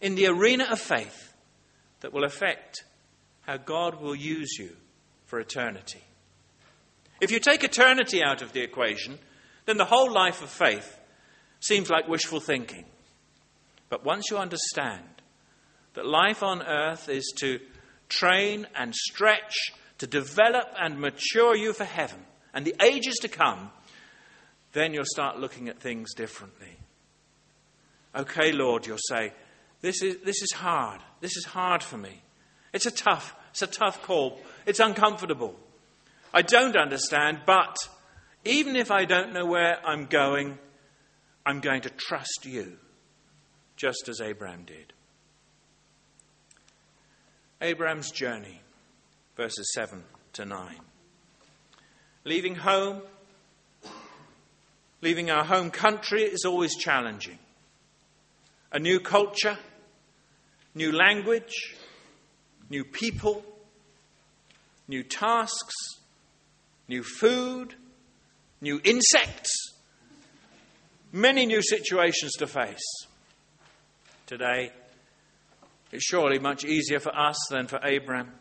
in 0.00 0.14
the 0.14 0.26
arena 0.26 0.66
of 0.70 0.80
faith 0.80 1.34
that 2.00 2.12
will 2.12 2.24
affect 2.24 2.84
how 3.42 3.58
God 3.58 4.00
will 4.00 4.14
use 4.14 4.56
you 4.58 4.70
for 5.26 5.38
eternity. 5.38 6.02
If 7.20 7.30
you 7.30 7.38
take 7.38 7.62
eternity 7.62 8.22
out 8.22 8.40
of 8.40 8.52
the 8.52 8.62
equation, 8.62 9.18
then 9.70 9.76
the 9.76 9.84
whole 9.84 10.12
life 10.12 10.42
of 10.42 10.50
faith 10.50 10.98
seems 11.60 11.88
like 11.88 12.08
wishful 12.08 12.40
thinking. 12.40 12.84
But 13.88 14.04
once 14.04 14.24
you 14.28 14.36
understand 14.36 15.04
that 15.94 16.04
life 16.04 16.42
on 16.42 16.60
earth 16.60 17.08
is 17.08 17.32
to 17.38 17.60
train 18.08 18.66
and 18.74 18.92
stretch, 18.92 19.54
to 19.98 20.08
develop 20.08 20.74
and 20.76 20.98
mature 20.98 21.54
you 21.54 21.72
for 21.72 21.84
heaven 21.84 22.18
and 22.52 22.66
the 22.66 22.74
ages 22.82 23.14
to 23.20 23.28
come, 23.28 23.70
then 24.72 24.92
you'll 24.92 25.04
start 25.04 25.38
looking 25.38 25.68
at 25.68 25.78
things 25.78 26.14
differently. 26.14 26.76
Okay, 28.16 28.50
Lord, 28.50 28.88
you'll 28.88 28.98
say, 29.08 29.32
this 29.82 30.02
is, 30.02 30.16
this 30.24 30.42
is 30.42 30.50
hard. 30.52 31.00
This 31.20 31.36
is 31.36 31.44
hard 31.44 31.84
for 31.84 31.96
me. 31.96 32.22
It's 32.72 32.86
a 32.86 32.90
tough, 32.90 33.36
it's 33.50 33.62
a 33.62 33.68
tough 33.68 34.02
call. 34.02 34.40
It's 34.66 34.80
uncomfortable. 34.80 35.54
I 36.34 36.42
don't 36.42 36.76
understand, 36.76 37.42
but 37.46 37.76
even 38.44 38.76
if 38.76 38.90
I 38.90 39.04
don't 39.04 39.32
know 39.32 39.46
where 39.46 39.78
I'm 39.84 40.06
going, 40.06 40.58
I'm 41.44 41.60
going 41.60 41.82
to 41.82 41.90
trust 41.90 42.44
you, 42.44 42.78
just 43.76 44.08
as 44.08 44.20
Abraham 44.20 44.64
did. 44.64 44.92
Abraham's 47.60 48.10
journey, 48.10 48.60
verses 49.36 49.70
7 49.74 50.02
to 50.34 50.44
9. 50.44 50.76
Leaving 52.24 52.54
home, 52.54 53.02
leaving 55.02 55.30
our 55.30 55.44
home 55.44 55.70
country 55.70 56.22
is 56.22 56.44
always 56.44 56.76
challenging 56.76 57.38
a 58.72 58.78
new 58.78 59.00
culture, 59.00 59.58
new 60.74 60.92
language, 60.92 61.76
new 62.68 62.84
people, 62.84 63.44
new 64.86 65.02
tasks, 65.02 65.74
new 66.88 67.02
food, 67.02 67.74
new 68.60 68.80
insects, 68.84 69.74
many 71.12 71.46
new 71.46 71.62
situations 71.62 72.32
to 72.38 72.46
face. 72.46 73.06
Today, 74.26 74.70
it's 75.92 76.04
surely 76.04 76.38
much 76.38 76.64
easier 76.64 77.00
for 77.00 77.16
us 77.16 77.36
than 77.50 77.66
for 77.66 77.80
Abraham. 77.82 78.32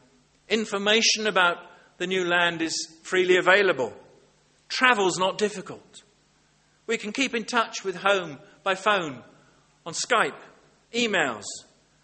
Information 0.48 1.28
about 1.28 1.58
the 1.98 2.08
new 2.08 2.26
land 2.26 2.62
is 2.62 2.76
freely 3.04 3.38
available. 3.38 3.94
Travel's 4.68 5.18
not 5.18 5.38
difficult. 5.38 6.04
We 6.86 6.98
can 6.98 7.12
keep 7.12 7.34
in 7.34 7.44
touch 7.44 7.84
with 7.84 7.98
home 7.98 8.40
by 8.64 8.76
phone 8.76 9.24
on 9.86 9.94
Skype, 9.94 10.40
emails, 10.94 11.46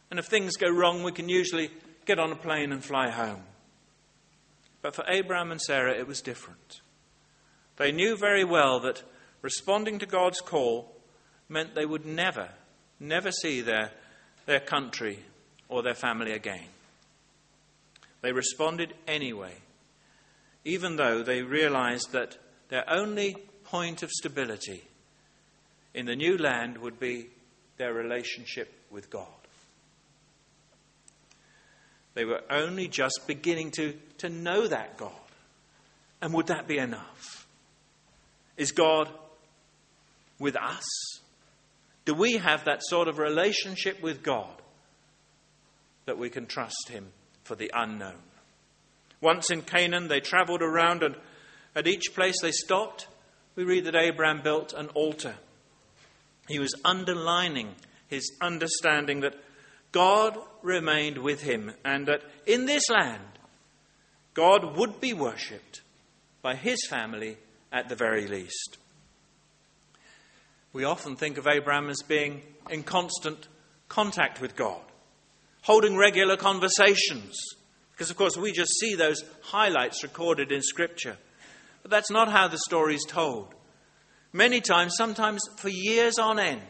and 0.09 0.19
if 0.19 0.25
things 0.25 0.57
go 0.57 0.69
wrong, 0.69 1.03
we 1.03 1.11
can 1.11 1.29
usually 1.29 1.69
get 2.05 2.19
on 2.19 2.31
a 2.31 2.35
plane 2.35 2.71
and 2.71 2.83
fly 2.83 3.09
home. 3.09 3.43
But 4.81 4.95
for 4.95 5.03
Abraham 5.07 5.51
and 5.51 5.61
Sarah, 5.61 5.97
it 5.97 6.07
was 6.07 6.21
different. 6.21 6.81
They 7.77 7.91
knew 7.91 8.15
very 8.15 8.43
well 8.43 8.79
that 8.81 9.03
responding 9.41 9.99
to 9.99 10.05
God's 10.05 10.41
call 10.41 10.91
meant 11.49 11.75
they 11.75 11.85
would 11.85 12.05
never, 12.05 12.49
never 12.99 13.31
see 13.31 13.61
their, 13.61 13.91
their 14.45 14.59
country 14.59 15.19
or 15.69 15.83
their 15.83 15.93
family 15.93 16.31
again. 16.31 16.67
They 18.21 18.31
responded 18.31 18.93
anyway, 19.07 19.53
even 20.63 20.95
though 20.95 21.21
they 21.21 21.43
realized 21.43 22.11
that 22.13 22.37
their 22.69 22.89
only 22.89 23.35
point 23.65 24.03
of 24.03 24.11
stability 24.11 24.83
in 25.93 26.05
the 26.05 26.15
new 26.15 26.37
land 26.37 26.77
would 26.77 26.99
be 26.99 27.27
their 27.77 27.93
relationship 27.93 28.73
with 28.89 29.09
God. 29.09 29.27
They 32.13 32.25
were 32.25 32.41
only 32.49 32.87
just 32.87 33.27
beginning 33.27 33.71
to, 33.71 33.93
to 34.19 34.29
know 34.29 34.67
that 34.67 34.97
God. 34.97 35.11
And 36.21 36.33
would 36.33 36.47
that 36.47 36.67
be 36.67 36.77
enough? 36.77 37.44
Is 38.57 38.71
God 38.71 39.09
with 40.39 40.55
us? 40.55 40.83
Do 42.05 42.13
we 42.13 42.33
have 42.33 42.65
that 42.65 42.81
sort 42.83 43.07
of 43.07 43.17
relationship 43.17 44.01
with 44.01 44.23
God 44.23 44.61
that 46.05 46.17
we 46.17 46.29
can 46.29 46.45
trust 46.45 46.89
Him 46.89 47.07
for 47.43 47.55
the 47.55 47.71
unknown? 47.73 48.21
Once 49.21 49.49
in 49.49 49.61
Canaan, 49.61 50.07
they 50.07 50.19
traveled 50.19 50.61
around, 50.61 51.01
and 51.01 51.15
at 51.75 51.87
each 51.87 52.13
place 52.13 52.35
they 52.41 52.51
stopped, 52.51 53.07
we 53.55 53.63
read 53.63 53.85
that 53.85 53.95
Abraham 53.95 54.41
built 54.43 54.73
an 54.73 54.87
altar 54.89 55.35
he 56.47 56.59
was 56.59 56.73
underlining 56.83 57.73
his 58.07 58.31
understanding 58.41 59.21
that 59.21 59.35
God 59.91 60.37
remained 60.61 61.17
with 61.17 61.41
him 61.41 61.73
and 61.83 62.07
that 62.07 62.21
in 62.45 62.65
this 62.65 62.89
land, 62.89 63.23
God 64.33 64.77
would 64.77 64.99
be 64.99 65.13
worshipped 65.13 65.81
by 66.41 66.55
his 66.55 66.85
family 66.89 67.37
at 67.71 67.89
the 67.89 67.95
very 67.95 68.27
least. 68.27 68.77
We 70.73 70.83
often 70.83 71.15
think 71.15 71.37
of 71.37 71.47
Abraham 71.47 71.89
as 71.89 72.01
being 72.05 72.41
in 72.69 72.83
constant 72.83 73.47
contact 73.87 74.41
with 74.41 74.55
God, 74.55 74.81
holding 75.61 75.95
regular 75.95 76.35
conversations, 76.35 77.37
because 77.91 78.09
of 78.09 78.17
course 78.17 78.35
we 78.35 78.51
just 78.51 78.73
see 78.79 78.95
those 78.95 79.23
highlights 79.41 80.03
recorded 80.03 80.51
in 80.51 80.61
Scripture. 80.61 81.17
But 81.81 81.91
that's 81.91 82.11
not 82.11 82.29
how 82.29 82.47
the 82.47 82.57
story 82.57 82.95
is 82.95 83.05
told. 83.07 83.55
Many 84.33 84.59
times, 84.59 84.95
sometimes 84.97 85.41
for 85.57 85.69
years 85.69 86.19
on 86.19 86.39
end, 86.39 86.61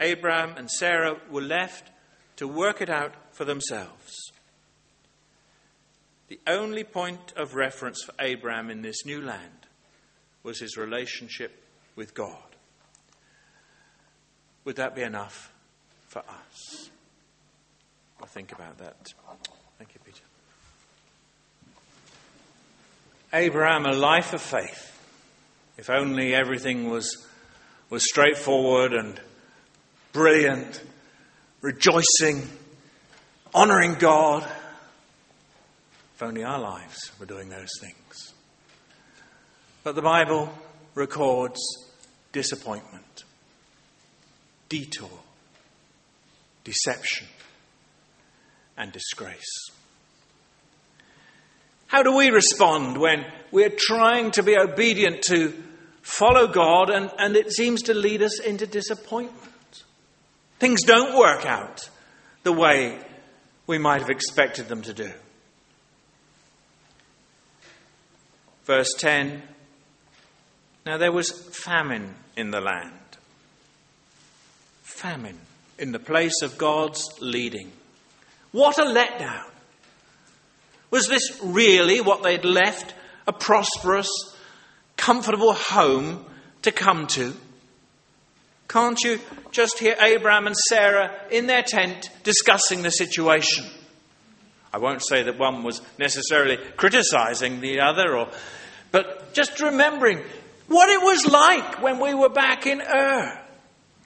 Abraham 0.00 0.56
and 0.56 0.68
Sarah 0.68 1.20
were 1.30 1.40
left 1.40 1.92
to 2.36 2.48
work 2.48 2.80
it 2.80 2.90
out 2.90 3.14
for 3.30 3.44
themselves. 3.44 4.32
The 6.26 6.40
only 6.48 6.82
point 6.82 7.32
of 7.36 7.54
reference 7.54 8.02
for 8.02 8.14
Abraham 8.18 8.70
in 8.70 8.82
this 8.82 9.04
new 9.06 9.20
land 9.20 9.63
was 10.44 10.60
his 10.60 10.76
relationship 10.76 11.64
with 11.96 12.14
God. 12.14 12.36
Would 14.64 14.76
that 14.76 14.94
be 14.94 15.02
enough 15.02 15.52
for 16.06 16.20
us? 16.20 16.90
Well, 18.20 18.28
think 18.28 18.52
about 18.52 18.78
that. 18.78 19.12
Thank 19.78 19.94
you, 19.94 20.00
Peter. 20.04 20.22
Abraham, 23.32 23.86
a 23.86 23.92
life 23.92 24.32
of 24.32 24.40
faith. 24.40 24.92
If 25.76 25.90
only 25.90 26.34
everything 26.34 26.88
was, 26.88 27.26
was 27.90 28.04
straightforward 28.04 28.92
and 28.92 29.20
brilliant, 30.12 30.80
rejoicing, 31.60 32.48
honoring 33.52 33.94
God. 33.94 34.44
If 36.14 36.22
only 36.22 36.44
our 36.44 36.60
lives 36.60 37.10
were 37.18 37.26
doing 37.26 37.48
those 37.48 37.70
things. 37.80 38.33
But 39.84 39.94
the 39.94 40.02
Bible 40.02 40.50
records 40.94 41.60
disappointment, 42.32 43.24
detour, 44.70 45.10
deception, 46.64 47.26
and 48.78 48.90
disgrace. 48.90 49.68
How 51.86 52.02
do 52.02 52.16
we 52.16 52.30
respond 52.30 52.96
when 52.96 53.26
we're 53.52 53.76
trying 53.76 54.30
to 54.32 54.42
be 54.42 54.56
obedient 54.56 55.20
to 55.24 55.52
follow 56.00 56.46
God 56.46 56.88
and, 56.88 57.10
and 57.18 57.36
it 57.36 57.52
seems 57.52 57.82
to 57.82 57.94
lead 57.94 58.22
us 58.22 58.40
into 58.40 58.66
disappointment? 58.66 59.84
Things 60.58 60.82
don't 60.82 61.16
work 61.18 61.44
out 61.44 61.90
the 62.42 62.52
way 62.52 62.98
we 63.66 63.76
might 63.76 64.00
have 64.00 64.08
expected 64.08 64.68
them 64.68 64.80
to 64.80 64.94
do. 64.94 65.12
Verse 68.64 68.94
10 68.96 69.42
Now 70.86 70.98
there 70.98 71.12
was 71.12 71.30
famine 71.30 72.14
in 72.36 72.50
the 72.50 72.60
land. 72.60 72.92
Famine 74.82 75.38
in 75.78 75.92
the 75.92 75.98
place 75.98 76.42
of 76.42 76.58
God's 76.58 77.08
leading. 77.20 77.72
What 78.52 78.78
a 78.78 78.84
letdown. 78.84 79.50
Was 80.90 81.08
this 81.08 81.40
really 81.42 82.00
what 82.00 82.22
they'd 82.22 82.44
left 82.44 82.94
a 83.26 83.32
prosperous, 83.32 84.08
comfortable 84.96 85.52
home 85.52 86.24
to 86.62 86.70
come 86.70 87.06
to? 87.08 87.34
Can't 88.68 89.00
you 89.02 89.20
just 89.50 89.78
hear 89.78 89.96
Abraham 90.00 90.46
and 90.46 90.56
Sarah 90.56 91.12
in 91.30 91.46
their 91.46 91.62
tent 91.62 92.10
discussing 92.22 92.82
the 92.82 92.90
situation? 92.90 93.64
I 94.72 94.78
won't 94.78 95.04
say 95.04 95.22
that 95.24 95.38
one 95.38 95.62
was 95.62 95.80
necessarily 95.98 96.58
criticizing 96.76 97.60
the 97.60 97.80
other, 97.80 98.16
or, 98.16 98.28
but 98.90 99.32
just 99.32 99.60
remembering 99.60 100.22
what 100.68 100.88
it 100.88 101.00
was 101.00 101.26
like 101.26 101.82
when 101.82 102.00
we 102.00 102.14
were 102.14 102.28
back 102.28 102.66
in 102.66 102.80
Ur. 102.80 103.40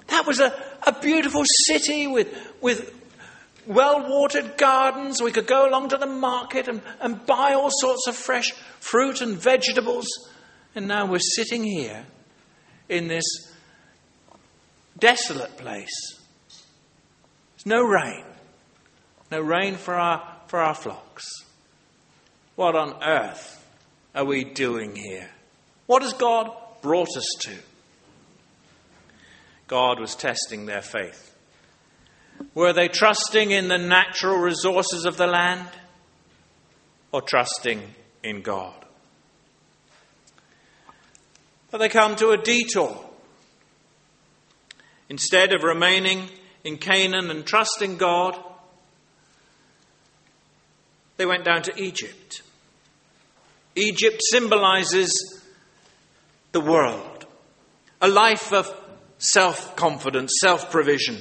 That 0.08 0.26
was 0.26 0.40
a, 0.40 0.54
a 0.86 0.92
beautiful 1.00 1.44
city 1.66 2.06
with, 2.06 2.28
with 2.60 2.94
well 3.66 4.08
watered 4.08 4.56
gardens. 4.56 5.22
We 5.22 5.32
could 5.32 5.46
go 5.46 5.68
along 5.68 5.90
to 5.90 5.98
the 5.98 6.06
market 6.06 6.68
and, 6.68 6.80
and 7.00 7.24
buy 7.26 7.52
all 7.52 7.70
sorts 7.70 8.06
of 8.08 8.16
fresh 8.16 8.52
fruit 8.80 9.20
and 9.20 9.36
vegetables. 9.36 10.06
And 10.74 10.88
now 10.88 11.06
we're 11.06 11.18
sitting 11.18 11.62
here 11.62 12.06
in 12.88 13.08
this 13.08 13.24
desolate 14.98 15.56
place. 15.56 16.18
There's 17.56 17.66
no 17.66 17.82
rain. 17.82 18.24
No 19.30 19.40
rain 19.40 19.76
for 19.76 19.94
our, 19.94 20.36
for 20.46 20.58
our 20.60 20.74
flocks. 20.74 21.24
What 22.56 22.74
on 22.74 23.02
earth 23.02 23.54
are 24.14 24.24
we 24.24 24.44
doing 24.44 24.96
here? 24.96 25.28
What 25.88 26.02
has 26.02 26.12
God 26.12 26.50
brought 26.82 27.16
us 27.16 27.26
to? 27.40 27.54
God 29.68 29.98
was 29.98 30.14
testing 30.14 30.66
their 30.66 30.82
faith. 30.82 31.34
Were 32.54 32.74
they 32.74 32.88
trusting 32.88 33.50
in 33.50 33.68
the 33.68 33.78
natural 33.78 34.36
resources 34.36 35.06
of 35.06 35.16
the 35.16 35.26
land 35.26 35.66
or 37.10 37.22
trusting 37.22 37.82
in 38.22 38.42
God? 38.42 38.84
But 41.70 41.78
they 41.78 41.88
come 41.88 42.16
to 42.16 42.32
a 42.32 42.36
detour. 42.36 43.02
Instead 45.08 45.54
of 45.54 45.62
remaining 45.62 46.28
in 46.64 46.76
Canaan 46.76 47.30
and 47.30 47.46
trusting 47.46 47.96
God, 47.96 48.38
they 51.16 51.24
went 51.24 51.46
down 51.46 51.62
to 51.62 51.82
Egypt. 51.82 52.42
Egypt 53.74 54.20
symbolizes 54.30 55.37
the 56.60 56.70
world, 56.70 57.26
a 58.00 58.08
life 58.08 58.52
of 58.52 58.72
self 59.18 59.76
confidence, 59.76 60.32
self 60.40 60.70
provision 60.70 61.18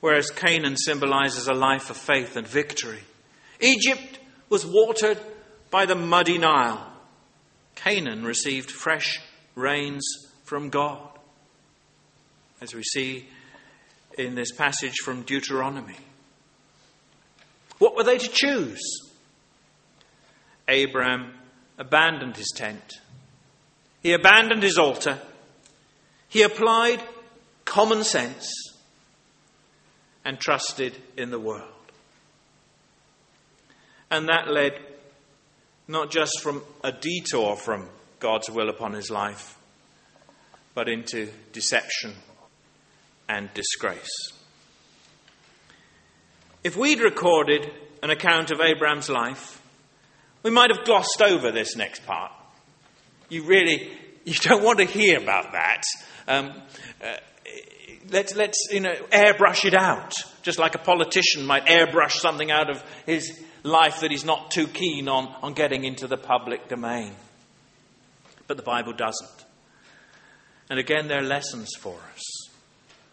whereas 0.00 0.30
Canaan 0.30 0.76
symbolizes 0.76 1.48
a 1.48 1.54
life 1.54 1.90
of 1.90 1.96
faith 1.96 2.36
and 2.36 2.46
victory. 2.46 3.00
Egypt 3.60 4.18
was 4.48 4.64
watered 4.64 5.18
by 5.70 5.86
the 5.86 5.94
muddy 5.94 6.38
Nile. 6.38 6.92
Canaan 7.74 8.24
received 8.24 8.70
fresh 8.70 9.20
rains 9.54 10.04
from 10.44 10.70
God, 10.70 11.10
as 12.60 12.74
we 12.74 12.82
see 12.82 13.28
in 14.16 14.34
this 14.34 14.52
passage 14.52 14.96
from 15.04 15.22
Deuteronomy. 15.22 15.96
What 17.78 17.94
were 17.94 18.04
they 18.04 18.18
to 18.18 18.28
choose? 18.28 18.80
Abraham 20.68 21.34
abandoned 21.76 22.36
his 22.36 22.52
tent. 22.54 23.00
He 24.02 24.12
abandoned 24.12 24.62
his 24.62 24.78
altar. 24.78 25.18
He 26.28 26.42
applied 26.42 27.02
common 27.64 28.04
sense 28.04 28.52
and 30.24 30.38
trusted 30.38 30.96
in 31.16 31.30
the 31.30 31.40
world. 31.40 31.64
And 34.10 34.28
that 34.28 34.48
led 34.48 34.78
not 35.86 36.10
just 36.10 36.40
from 36.40 36.62
a 36.84 36.92
detour 36.92 37.56
from 37.56 37.88
God's 38.20 38.50
will 38.50 38.68
upon 38.68 38.92
his 38.92 39.10
life, 39.10 39.58
but 40.74 40.88
into 40.88 41.30
deception 41.52 42.14
and 43.28 43.52
disgrace. 43.54 44.32
If 46.62 46.76
we'd 46.76 47.00
recorded 47.00 47.70
an 48.02 48.10
account 48.10 48.50
of 48.50 48.60
Abraham's 48.60 49.08
life, 49.08 49.62
we 50.42 50.50
might 50.50 50.70
have 50.74 50.84
glossed 50.84 51.22
over 51.22 51.50
this 51.50 51.76
next 51.76 52.04
part. 52.06 52.32
You 53.28 53.44
really, 53.44 53.90
you 54.24 54.34
don't 54.34 54.62
want 54.62 54.78
to 54.78 54.84
hear 54.84 55.18
about 55.18 55.52
that. 55.52 55.82
Um, 56.26 56.52
uh, 57.02 57.16
let's, 58.10 58.34
let's 58.34 58.68
you 58.70 58.80
know, 58.80 58.94
airbrush 59.10 59.64
it 59.64 59.74
out, 59.74 60.14
just 60.42 60.58
like 60.58 60.74
a 60.74 60.78
politician 60.78 61.44
might 61.44 61.66
airbrush 61.66 62.12
something 62.12 62.50
out 62.50 62.70
of 62.70 62.82
his 63.06 63.42
life 63.62 64.00
that 64.00 64.10
he's 64.10 64.24
not 64.24 64.50
too 64.50 64.66
keen 64.66 65.08
on, 65.08 65.34
on 65.42 65.54
getting 65.54 65.84
into 65.84 66.06
the 66.06 66.16
public 66.16 66.68
domain. 66.68 67.14
But 68.46 68.56
the 68.56 68.62
Bible 68.62 68.92
doesn't. 68.92 69.44
And 70.70 70.78
again, 70.78 71.08
there 71.08 71.18
are 71.18 71.26
lessons 71.26 71.70
for 71.78 71.98
us. 72.14 72.48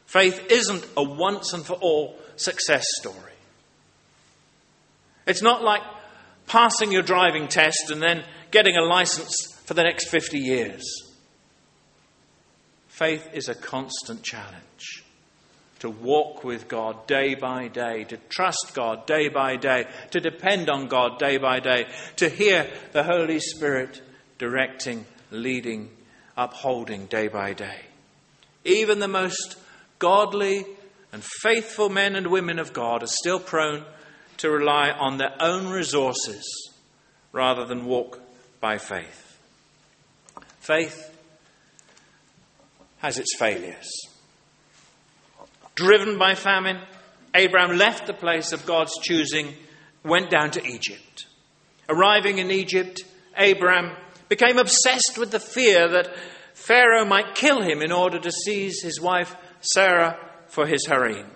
Faith 0.06 0.50
isn't 0.50 0.86
a 0.96 1.04
once 1.04 1.54
and 1.54 1.66
for 1.66 1.74
all 1.74 2.18
success 2.36 2.86
story. 3.00 3.34
It's 5.28 5.42
not 5.42 5.64
like 5.64 5.82
passing 6.48 6.92
your 6.92 7.02
driving 7.02 7.48
test 7.48 7.90
and 7.90 8.02
then 8.02 8.24
getting 8.52 8.78
a 8.78 8.82
license 8.82 9.55
for 9.66 9.74
the 9.74 9.84
next 9.84 10.10
50 10.10 10.38
years. 10.38 10.84
Faith 12.88 13.28
is 13.34 13.50
a 13.50 13.56
constant 13.56 14.24
challenge 14.24 15.04
to 15.80 15.90
walk 15.90 16.44
with 16.44 16.68
God 16.68 17.06
day 17.08 17.36
by 17.36 17.68
day, 17.68 18.06
to 18.06 18.18
trust 18.30 18.72
God 18.74 19.06
day 19.06 19.28
by 19.28 19.58
day, 19.58 19.86
to 20.12 20.20
depend 20.22 20.70
on 20.70 20.88
God 20.88 21.20
day 21.20 21.38
by 21.38 21.60
day, 21.60 21.88
to 22.16 22.30
hear 22.30 22.72
the 22.94 23.04
Holy 23.04 23.40
Spirit 23.40 24.02
directing, 24.38 25.06
leading, 25.32 25.90
upholding 26.38 27.08
day 27.08 27.28
by 27.28 27.54
day. 27.54 27.82
Even 28.64 29.00
the 29.00 29.08
most 29.08 29.58
godly 30.00 30.66
and 31.12 31.24
faithful 31.24 31.90
men 31.90 32.16
and 32.16 32.28
women 32.28 32.60
of 32.60 32.74
God 32.74 33.04
are 33.04 33.08
still 33.08 33.40
prone 33.40 33.84
to 34.38 34.50
rely 34.50 34.92
on 34.92 35.18
their 35.18 35.36
own 35.40 35.68
resources 35.68 36.72
rather 37.32 37.66
than 37.66 37.86
walk 37.86 38.20
by 38.60 38.78
faith. 38.78 39.25
Faith 40.66 41.16
has 42.98 43.20
its 43.20 43.36
failures. 43.38 43.88
Driven 45.76 46.18
by 46.18 46.34
famine, 46.34 46.82
Abraham 47.36 47.78
left 47.78 48.08
the 48.08 48.16
place 48.16 48.52
of 48.52 48.66
God's 48.66 48.98
choosing, 49.04 49.54
went 50.04 50.32
down 50.32 50.50
to 50.52 50.66
Egypt. 50.66 51.28
Arriving 51.88 52.40
in 52.40 52.50
Egypt, 52.50 53.04
Abraham 53.38 53.96
became 54.28 54.58
obsessed 54.58 55.20
with 55.20 55.30
the 55.30 55.40
fear 55.40 55.88
that 55.88 56.16
Pharaoh 56.56 57.06
might 57.06 57.36
kill 57.36 57.62
him 57.62 57.84
in 57.84 57.92
order 57.92 58.18
to 58.18 58.32
seize 58.32 58.82
his 58.82 59.00
wife 59.00 59.36
Sarah 59.62 60.18
for 60.48 60.66
his 60.66 60.88
harem. 60.88 61.30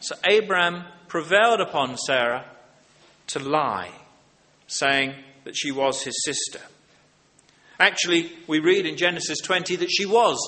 So 0.00 0.14
Abraham 0.26 0.86
prevailed 1.06 1.60
upon 1.60 1.98
Sarah 1.98 2.46
to 3.26 3.40
lie, 3.40 3.90
saying 4.68 5.16
that 5.44 5.54
she 5.54 5.70
was 5.70 6.02
his 6.02 6.24
sister. 6.24 6.60
Actually, 7.80 8.30
we 8.46 8.60
read 8.60 8.84
in 8.84 8.98
Genesis 8.98 9.38
20 9.40 9.76
that 9.76 9.90
she 9.90 10.04
was 10.04 10.38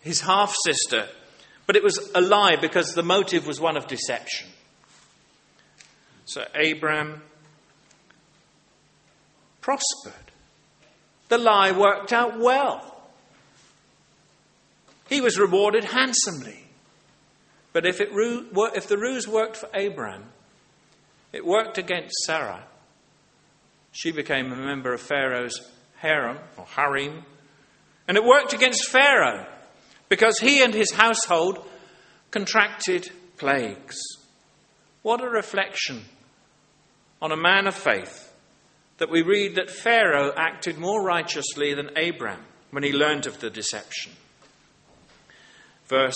his 0.00 0.20
half 0.20 0.54
sister, 0.64 1.08
but 1.66 1.74
it 1.74 1.82
was 1.82 1.98
a 2.14 2.20
lie 2.20 2.54
because 2.54 2.94
the 2.94 3.02
motive 3.02 3.44
was 3.44 3.60
one 3.60 3.76
of 3.76 3.88
deception. 3.88 4.48
So 6.26 6.44
Abram 6.54 7.22
prospered. 9.60 10.12
The 11.28 11.38
lie 11.38 11.72
worked 11.72 12.12
out 12.12 12.38
well. 12.38 12.96
He 15.08 15.20
was 15.20 15.38
rewarded 15.38 15.82
handsomely. 15.82 16.66
But 17.72 17.84
if, 17.84 18.00
it, 18.00 18.10
if 18.12 18.86
the 18.86 18.96
ruse 18.96 19.26
worked 19.26 19.56
for 19.56 19.68
Abram, 19.74 20.24
it 21.32 21.44
worked 21.44 21.78
against 21.78 22.14
Sarah. 22.24 22.64
She 23.90 24.12
became 24.12 24.52
a 24.52 24.56
member 24.56 24.92
of 24.92 25.00
Pharaoh's 25.00 25.60
harem, 25.98 26.38
or 26.56 26.64
harem. 26.64 27.24
And 28.08 28.16
it 28.16 28.24
worked 28.24 28.52
against 28.52 28.88
Pharaoh 28.88 29.46
because 30.08 30.38
he 30.38 30.62
and 30.62 30.72
his 30.72 30.92
household 30.92 31.64
contracted 32.30 33.10
plagues. 33.36 33.96
What 35.02 35.22
a 35.22 35.28
reflection 35.28 36.04
on 37.20 37.32
a 37.32 37.36
man 37.36 37.66
of 37.66 37.74
faith 37.74 38.32
that 38.98 39.10
we 39.10 39.22
read 39.22 39.56
that 39.56 39.70
Pharaoh 39.70 40.32
acted 40.36 40.78
more 40.78 41.02
righteously 41.02 41.74
than 41.74 41.96
Abram 41.96 42.40
when 42.70 42.82
he 42.82 42.92
learned 42.92 43.26
of 43.26 43.40
the 43.40 43.50
deception. 43.50 44.12
Verse 45.86 46.14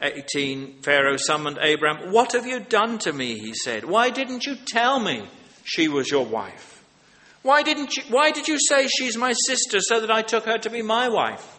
18 0.00 0.82
Pharaoh 0.82 1.16
summoned 1.16 1.58
Abram. 1.58 2.12
What 2.12 2.32
have 2.32 2.46
you 2.46 2.60
done 2.60 2.98
to 2.98 3.12
me? 3.12 3.38
He 3.38 3.54
said. 3.54 3.84
Why 3.84 4.10
didn't 4.10 4.46
you 4.46 4.56
tell 4.56 4.98
me 5.00 5.26
she 5.64 5.88
was 5.88 6.10
your 6.10 6.26
wife? 6.26 6.71
Why, 7.42 7.62
didn't 7.62 7.96
you, 7.96 8.04
why 8.08 8.30
did 8.30 8.46
you 8.48 8.58
say 8.58 8.86
she's 8.86 9.16
my 9.16 9.32
sister 9.46 9.78
so 9.80 10.00
that 10.00 10.10
I 10.10 10.22
took 10.22 10.44
her 10.44 10.58
to 10.58 10.70
be 10.70 10.82
my 10.82 11.08
wife? 11.08 11.58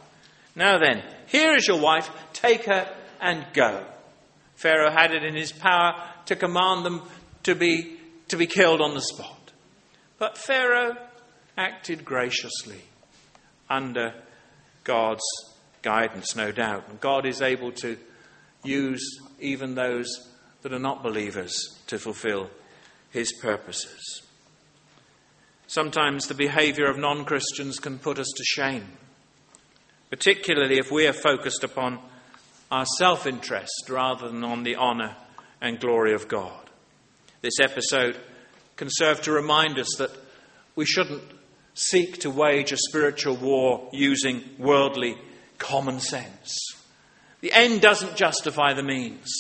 Now 0.56 0.78
then, 0.78 1.04
here 1.28 1.56
is 1.56 1.67
your 1.67 1.80
wife. 1.80 2.10
Take 2.32 2.65
her 2.65 2.89
and 3.19 3.46
go. 3.54 3.86
Pharaoh 4.56 4.91
had 4.91 5.12
it 5.12 5.24
in 5.24 5.36
his 5.36 5.52
power 5.52 5.93
to 6.28 6.36
command 6.36 6.86
them 6.86 7.02
to 7.43 7.56
be, 7.56 7.98
to 8.30 8.38
be 8.38 8.48
killed 8.48 8.82
on 8.82 8.93
the 8.93 9.02
spot. 9.02 9.52
But 10.17 10.38
Pharaoh 10.38 10.96
acted 11.58 12.06
graciously 12.06 12.82
under 13.69 14.13
God's 14.84 15.24
guidance, 15.82 16.36
no 16.36 16.52
doubt. 16.52 16.88
And 16.89 17.00
God 17.00 17.26
is 17.26 17.41
able 17.41 17.72
to 17.74 17.98
use 18.63 19.19
even 19.39 19.76
those 19.76 20.08
that 20.62 20.72
are 20.72 20.80
not 20.80 21.04
believers 21.04 21.54
to 21.88 22.00
fulfill 22.00 22.50
his 23.12 23.34
purposes. 23.34 24.22
Sometimes 25.74 26.28
the 26.28 26.36
behavior 26.36 26.86
of 26.86 27.00
non 27.00 27.26
Christians 27.26 27.80
can 27.80 27.98
put 27.98 28.20
us 28.20 28.32
to 28.36 28.44
shame, 28.44 28.86
particularly 30.12 30.78
if 30.78 30.92
we 30.92 31.08
are 31.08 31.14
focused 31.14 31.64
upon 31.64 31.98
our 32.70 32.86
self 33.00 33.26
interest 33.26 33.90
rather 33.90 34.28
than 34.30 34.44
on 34.44 34.62
the 34.62 34.76
honour 34.76 35.16
and 35.60 35.80
glory 35.80 36.14
of 36.14 36.28
God. 36.28 36.70
This 37.42 37.60
episode 37.60 38.20
can 38.76 38.88
serve 38.92 39.24
to 39.24 39.32
remind 39.32 39.80
us 39.80 39.90
that 39.98 40.12
we 40.76 40.86
shouldn't 40.86 41.24
seek 41.74 42.20
to 42.20 42.30
wage 42.30 42.72
a 42.72 42.78
spiritual 42.78 43.36
war 43.36 43.90
using 43.92 44.44
worldly 44.60 45.18
common 45.58 46.00
sense. 46.00 46.56
The 47.42 47.52
end 47.52 47.82
doesn't 47.82 48.16
justify 48.16 48.74
the 48.74 48.84
means. 48.84 49.34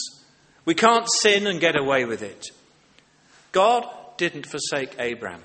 We 0.65 0.73
can't 0.73 1.07
sin 1.21 1.45
and 1.45 1.59
get 1.59 1.75
away 1.75 2.05
with 2.05 2.23
it. 2.23 2.47
God 3.51 3.87
didn't 4.17 4.47
forsake 4.47 4.99
Abram, 4.99 5.43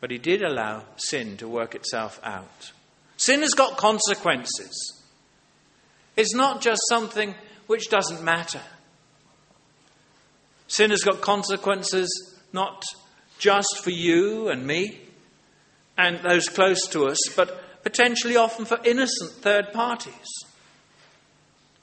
but 0.00 0.10
he 0.10 0.18
did 0.18 0.42
allow 0.42 0.84
sin 0.96 1.36
to 1.38 1.48
work 1.48 1.74
itself 1.74 2.20
out. 2.22 2.72
Sin 3.16 3.40
has 3.40 3.54
got 3.54 3.76
consequences. 3.76 5.02
It's 6.16 6.34
not 6.34 6.60
just 6.60 6.80
something 6.88 7.34
which 7.66 7.88
doesn't 7.88 8.22
matter. 8.22 8.60
Sin 10.68 10.90
has 10.90 11.02
got 11.02 11.20
consequences 11.20 12.08
not 12.52 12.82
just 13.38 13.80
for 13.82 13.90
you 13.90 14.48
and 14.48 14.66
me 14.66 15.00
and 15.96 16.18
those 16.22 16.48
close 16.48 16.86
to 16.88 17.06
us, 17.06 17.18
but 17.34 17.82
potentially 17.82 18.36
often 18.36 18.64
for 18.64 18.80
innocent 18.84 19.30
third 19.42 19.72
parties. 19.72 20.26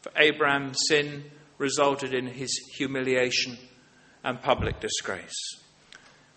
For 0.02 0.12
Abraham, 0.18 0.74
sin 0.74 1.24
resulted 1.58 2.14
in 2.14 2.28
his 2.28 2.52
humiliation 2.76 3.58
and 4.24 4.42
public 4.42 4.80
disgrace. 4.80 5.60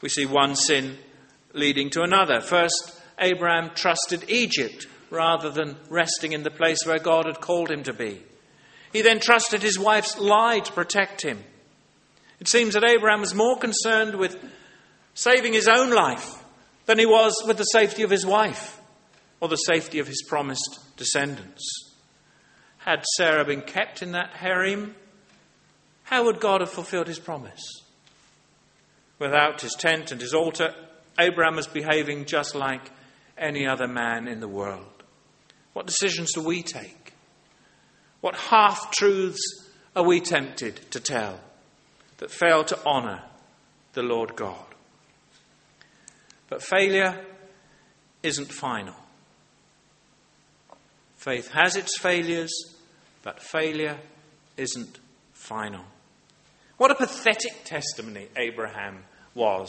We 0.01 0.09
see 0.09 0.27
one 0.27 0.55
sin 0.57 0.99
leading 1.57 1.91
to 1.91 2.03
another. 2.03 2.41
First, 2.41 3.01
Abraham 3.19 3.71
trusted 3.75 4.29
Egypt 4.29 4.87
rather 5.11 5.51
than 5.51 5.77
resting 5.89 6.33
in 6.33 6.43
the 6.43 6.51
place 6.51 6.79
where 6.85 6.99
God 6.99 7.27
had 7.27 7.41
called 7.41 7.71
him 7.71 7.83
to 7.85 7.93
be. 7.93 8.23
He 8.93 9.03
then 9.03 9.21
trusted 9.21 9.63
his 9.63 9.79
wife's 9.79 10.19
lie 10.19 10.61
to 10.61 10.73
protect 10.73 11.23
him. 11.23 11.43
It 12.41 12.49
seems 12.49 12.75
that 12.75 12.89
Abraham 12.89 13.21
was 13.21 13.35
more 13.35 13.59
concerned 13.59 14.17
with 14.17 14.37
saving 15.15 15.55
his 15.55 15.69
own 15.69 15.91
life 15.91 16.43
than 16.85 16.99
he 16.99 17.07
was 17.07 17.43
with 17.47 17.57
the 17.57 17.65
safety 17.65 18.03
of 18.03 18.11
his 18.11 18.27
wife 18.27 18.81
or 19.41 19.49
the 19.49 19.57
safety 19.57 19.99
of 19.99 20.07
his 20.07 20.23
promised 20.29 20.79
descendants. 20.97 21.63
Had 22.79 23.05
Sarah 23.17 23.45
been 23.45 23.63
kept 23.63 24.03
in 24.03 24.13
that 24.13 24.31
harem, 24.37 24.95
how 26.05 26.25
would 26.25 26.41
God 26.41 26.61
have 26.61 26.71
fulfilled 26.71 27.09
his 27.09 27.19
promise? 27.19 27.83
Without 29.19 29.63
his 29.63 29.75
tent 29.75 30.13
and 30.13 30.21
his 30.21 30.35
altar, 30.35 30.75
Abraham 31.19 31.57
was 31.57 31.67
behaving 31.67 32.25
just 32.27 32.55
like 32.55 32.91
any 33.39 33.67
other 33.67 33.89
man 33.89 34.29
in 34.29 34.41
the 34.41 34.49
world. 34.49 35.03
What 35.73 35.87
decisions 35.87 36.33
do 36.33 36.43
we 36.43 36.63
take? 36.63 37.13
What 38.21 38.37
half 38.37 38.91
truths 38.91 39.43
are 39.95 40.05
we 40.05 40.21
tempted 40.21 40.91
to 40.91 41.01
tell 41.01 41.41
that 42.19 42.31
fail 42.31 42.65
to 42.65 42.85
honour 42.85 43.23
the 43.93 44.03
Lord 44.03 44.37
God? 44.37 44.65
But 46.49 46.63
failure 46.63 47.25
isn't 48.23 48.53
final. 48.53 48.95
Faith 51.17 51.51
has 51.51 51.77
its 51.77 51.99
failures, 51.99 52.53
but 53.23 53.43
failure 53.43 53.99
isn't 54.57 54.99
final. 55.33 55.85
What 56.77 56.91
a 56.91 56.95
pathetic 56.95 57.65
testimony 57.65 58.29
Abraham 58.37 59.05
was 59.35 59.69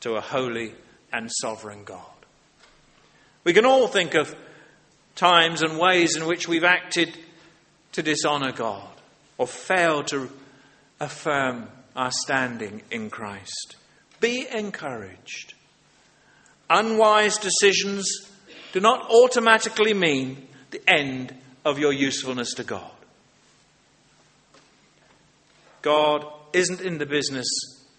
to 0.00 0.14
a 0.14 0.20
holy 0.20 0.74
and 1.12 1.30
sovereign 1.40 1.84
God. 1.84 2.02
We 3.44 3.52
can 3.52 3.66
all 3.66 3.88
think 3.88 4.14
of 4.14 4.34
times 5.14 5.62
and 5.62 5.78
ways 5.78 6.16
in 6.16 6.26
which 6.26 6.46
we've 6.46 6.64
acted 6.64 7.16
to 7.92 8.02
dishonour 8.02 8.52
God 8.52 8.88
or 9.36 9.46
failed 9.46 10.08
to 10.08 10.30
affirm 11.00 11.68
our 11.96 12.10
standing 12.10 12.82
in 12.90 13.10
Christ. 13.10 13.76
Be 14.20 14.46
encouraged. 14.48 15.54
Unwise 16.70 17.38
decisions 17.38 18.28
do 18.72 18.80
not 18.80 19.08
automatically 19.10 19.94
mean 19.94 20.46
the 20.70 20.82
end 20.88 21.34
of 21.64 21.78
your 21.78 21.92
usefulness 21.92 22.54
to 22.54 22.64
God. 22.64 22.90
God 25.82 26.26
isn't 26.52 26.80
in 26.80 26.98
the 26.98 27.06
business 27.06 27.46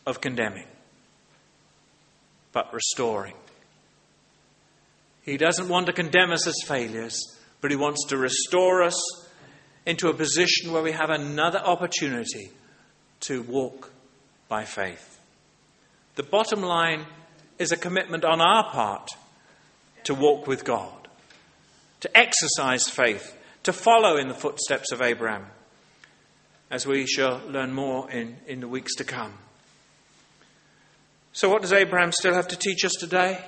of 0.06 0.22
condemning, 0.22 0.68
but 2.52 2.74
restoring. 2.74 3.36
He 5.24 5.38
doesn't 5.38 5.70
want 5.70 5.86
to 5.88 5.94
condemn 5.94 6.32
us 6.32 6.48
as 6.48 6.56
failures, 6.66 7.20
but 7.62 7.72
He 7.72 7.78
wants 7.78 8.06
to 8.08 8.18
restore 8.18 8.82
us 8.84 9.00
into 9.86 10.10
a 10.10 10.14
position 10.14 10.72
where 10.72 10.84
we 10.84 10.92
have 10.92 11.10
another 11.10 11.60
opportunity 11.60 12.52
to 13.22 13.42
walk 13.44 13.92
by 14.48 14.66
faith. 14.66 15.20
The 16.16 16.24
bottom 16.24 16.62
line 16.62 17.06
is 17.58 17.72
a 17.72 17.78
commitment 17.78 18.26
on 18.26 18.42
our 18.42 18.70
part 18.72 19.10
to 20.06 20.16
walk 20.16 20.48
with 20.48 20.64
God, 20.64 21.08
to 22.00 22.18
exercise 22.18 22.90
faith, 22.90 23.36
to 23.64 23.74
follow 23.74 24.18
in 24.18 24.28
the 24.28 24.34
footsteps 24.34 24.92
of 24.92 25.02
Abraham, 25.02 25.46
as 26.72 26.88
we 26.88 27.06
shall 27.06 27.42
learn 27.48 27.74
more 27.74 28.10
in, 28.10 28.38
in 28.48 28.62
the 28.62 28.68
weeks 28.68 28.96
to 28.96 29.04
come. 29.04 29.34
So, 31.32 31.50
what 31.50 31.62
does 31.62 31.74
Abraham 31.74 32.12
still 32.12 32.34
have 32.34 32.48
to 32.50 32.58
teach 32.58 32.84
us 32.84 32.94
today? 32.94 33.40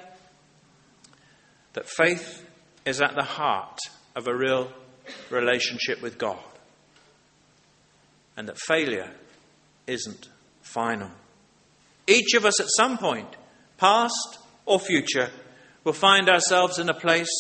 That 1.74 1.88
faith 1.88 2.46
is 2.86 3.02
at 3.02 3.16
the 3.16 3.24
heart 3.24 3.80
of 4.16 4.28
a 4.28 4.36
real 4.36 4.72
relationship 5.30 6.02
with 6.02 6.18
God, 6.18 6.38
and 8.38 8.48
that 8.48 8.60
failure 8.60 9.12
isn't 9.88 10.30
final. 10.62 11.12
Each 12.08 12.34
of 12.34 12.46
us 12.46 12.60
at 12.60 12.68
some 12.70 12.98
point 12.98 13.36
past 13.82 14.38
or 14.66 14.80
future, 14.80 15.30
will 15.84 15.92
find 15.92 16.30
ourselves 16.30 16.78
in 16.78 16.88
a 16.88 16.94
place 16.94 17.36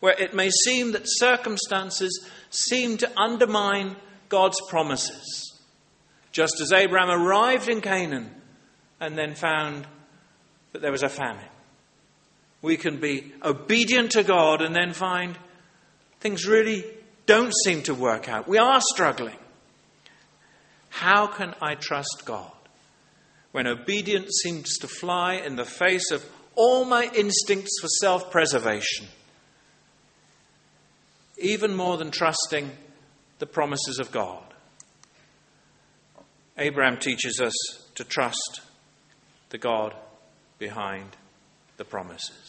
where 0.00 0.20
it 0.20 0.34
may 0.34 0.50
seem 0.50 0.90
that 0.92 1.04
circumstances 1.04 2.28
seem 2.50 2.96
to 2.96 3.10
undermine 3.18 3.96
God's 4.28 4.60
promises. 4.68 5.60
Just 6.32 6.60
as 6.60 6.72
Abraham 6.72 7.10
arrived 7.10 7.68
in 7.68 7.80
Canaan 7.80 8.28
and 9.04 9.16
then 9.16 9.34
found 9.34 9.86
that 10.72 10.82
there 10.82 10.92
was 10.92 11.02
a 11.02 11.08
famine. 11.08 11.44
We 12.62 12.76
can 12.76 12.98
be 12.98 13.32
obedient 13.42 14.12
to 14.12 14.22
God 14.22 14.62
and 14.62 14.74
then 14.74 14.92
find 14.92 15.38
things 16.20 16.46
really 16.46 16.84
don't 17.26 17.52
seem 17.64 17.82
to 17.82 17.94
work 17.94 18.28
out. 18.28 18.48
We 18.48 18.58
are 18.58 18.80
struggling. 18.80 19.36
How 20.88 21.26
can 21.26 21.54
I 21.60 21.74
trust 21.74 22.22
God 22.24 22.50
when 23.52 23.66
obedience 23.66 24.40
seems 24.42 24.78
to 24.78 24.88
fly 24.88 25.34
in 25.34 25.56
the 25.56 25.64
face 25.64 26.10
of 26.10 26.24
all 26.56 26.84
my 26.84 27.10
instincts 27.14 27.78
for 27.80 27.88
self 28.00 28.30
preservation, 28.30 29.06
even 31.38 31.74
more 31.74 31.96
than 31.96 32.10
trusting 32.10 32.70
the 33.38 33.46
promises 33.46 33.98
of 33.98 34.10
God. 34.10 34.42
Abraham 36.56 36.98
teaches 36.98 37.40
us 37.40 37.54
to 37.96 38.04
trust 38.04 38.60
the 39.54 39.58
God 39.58 39.94
behind 40.58 41.16
the 41.76 41.84
promises. 41.84 42.43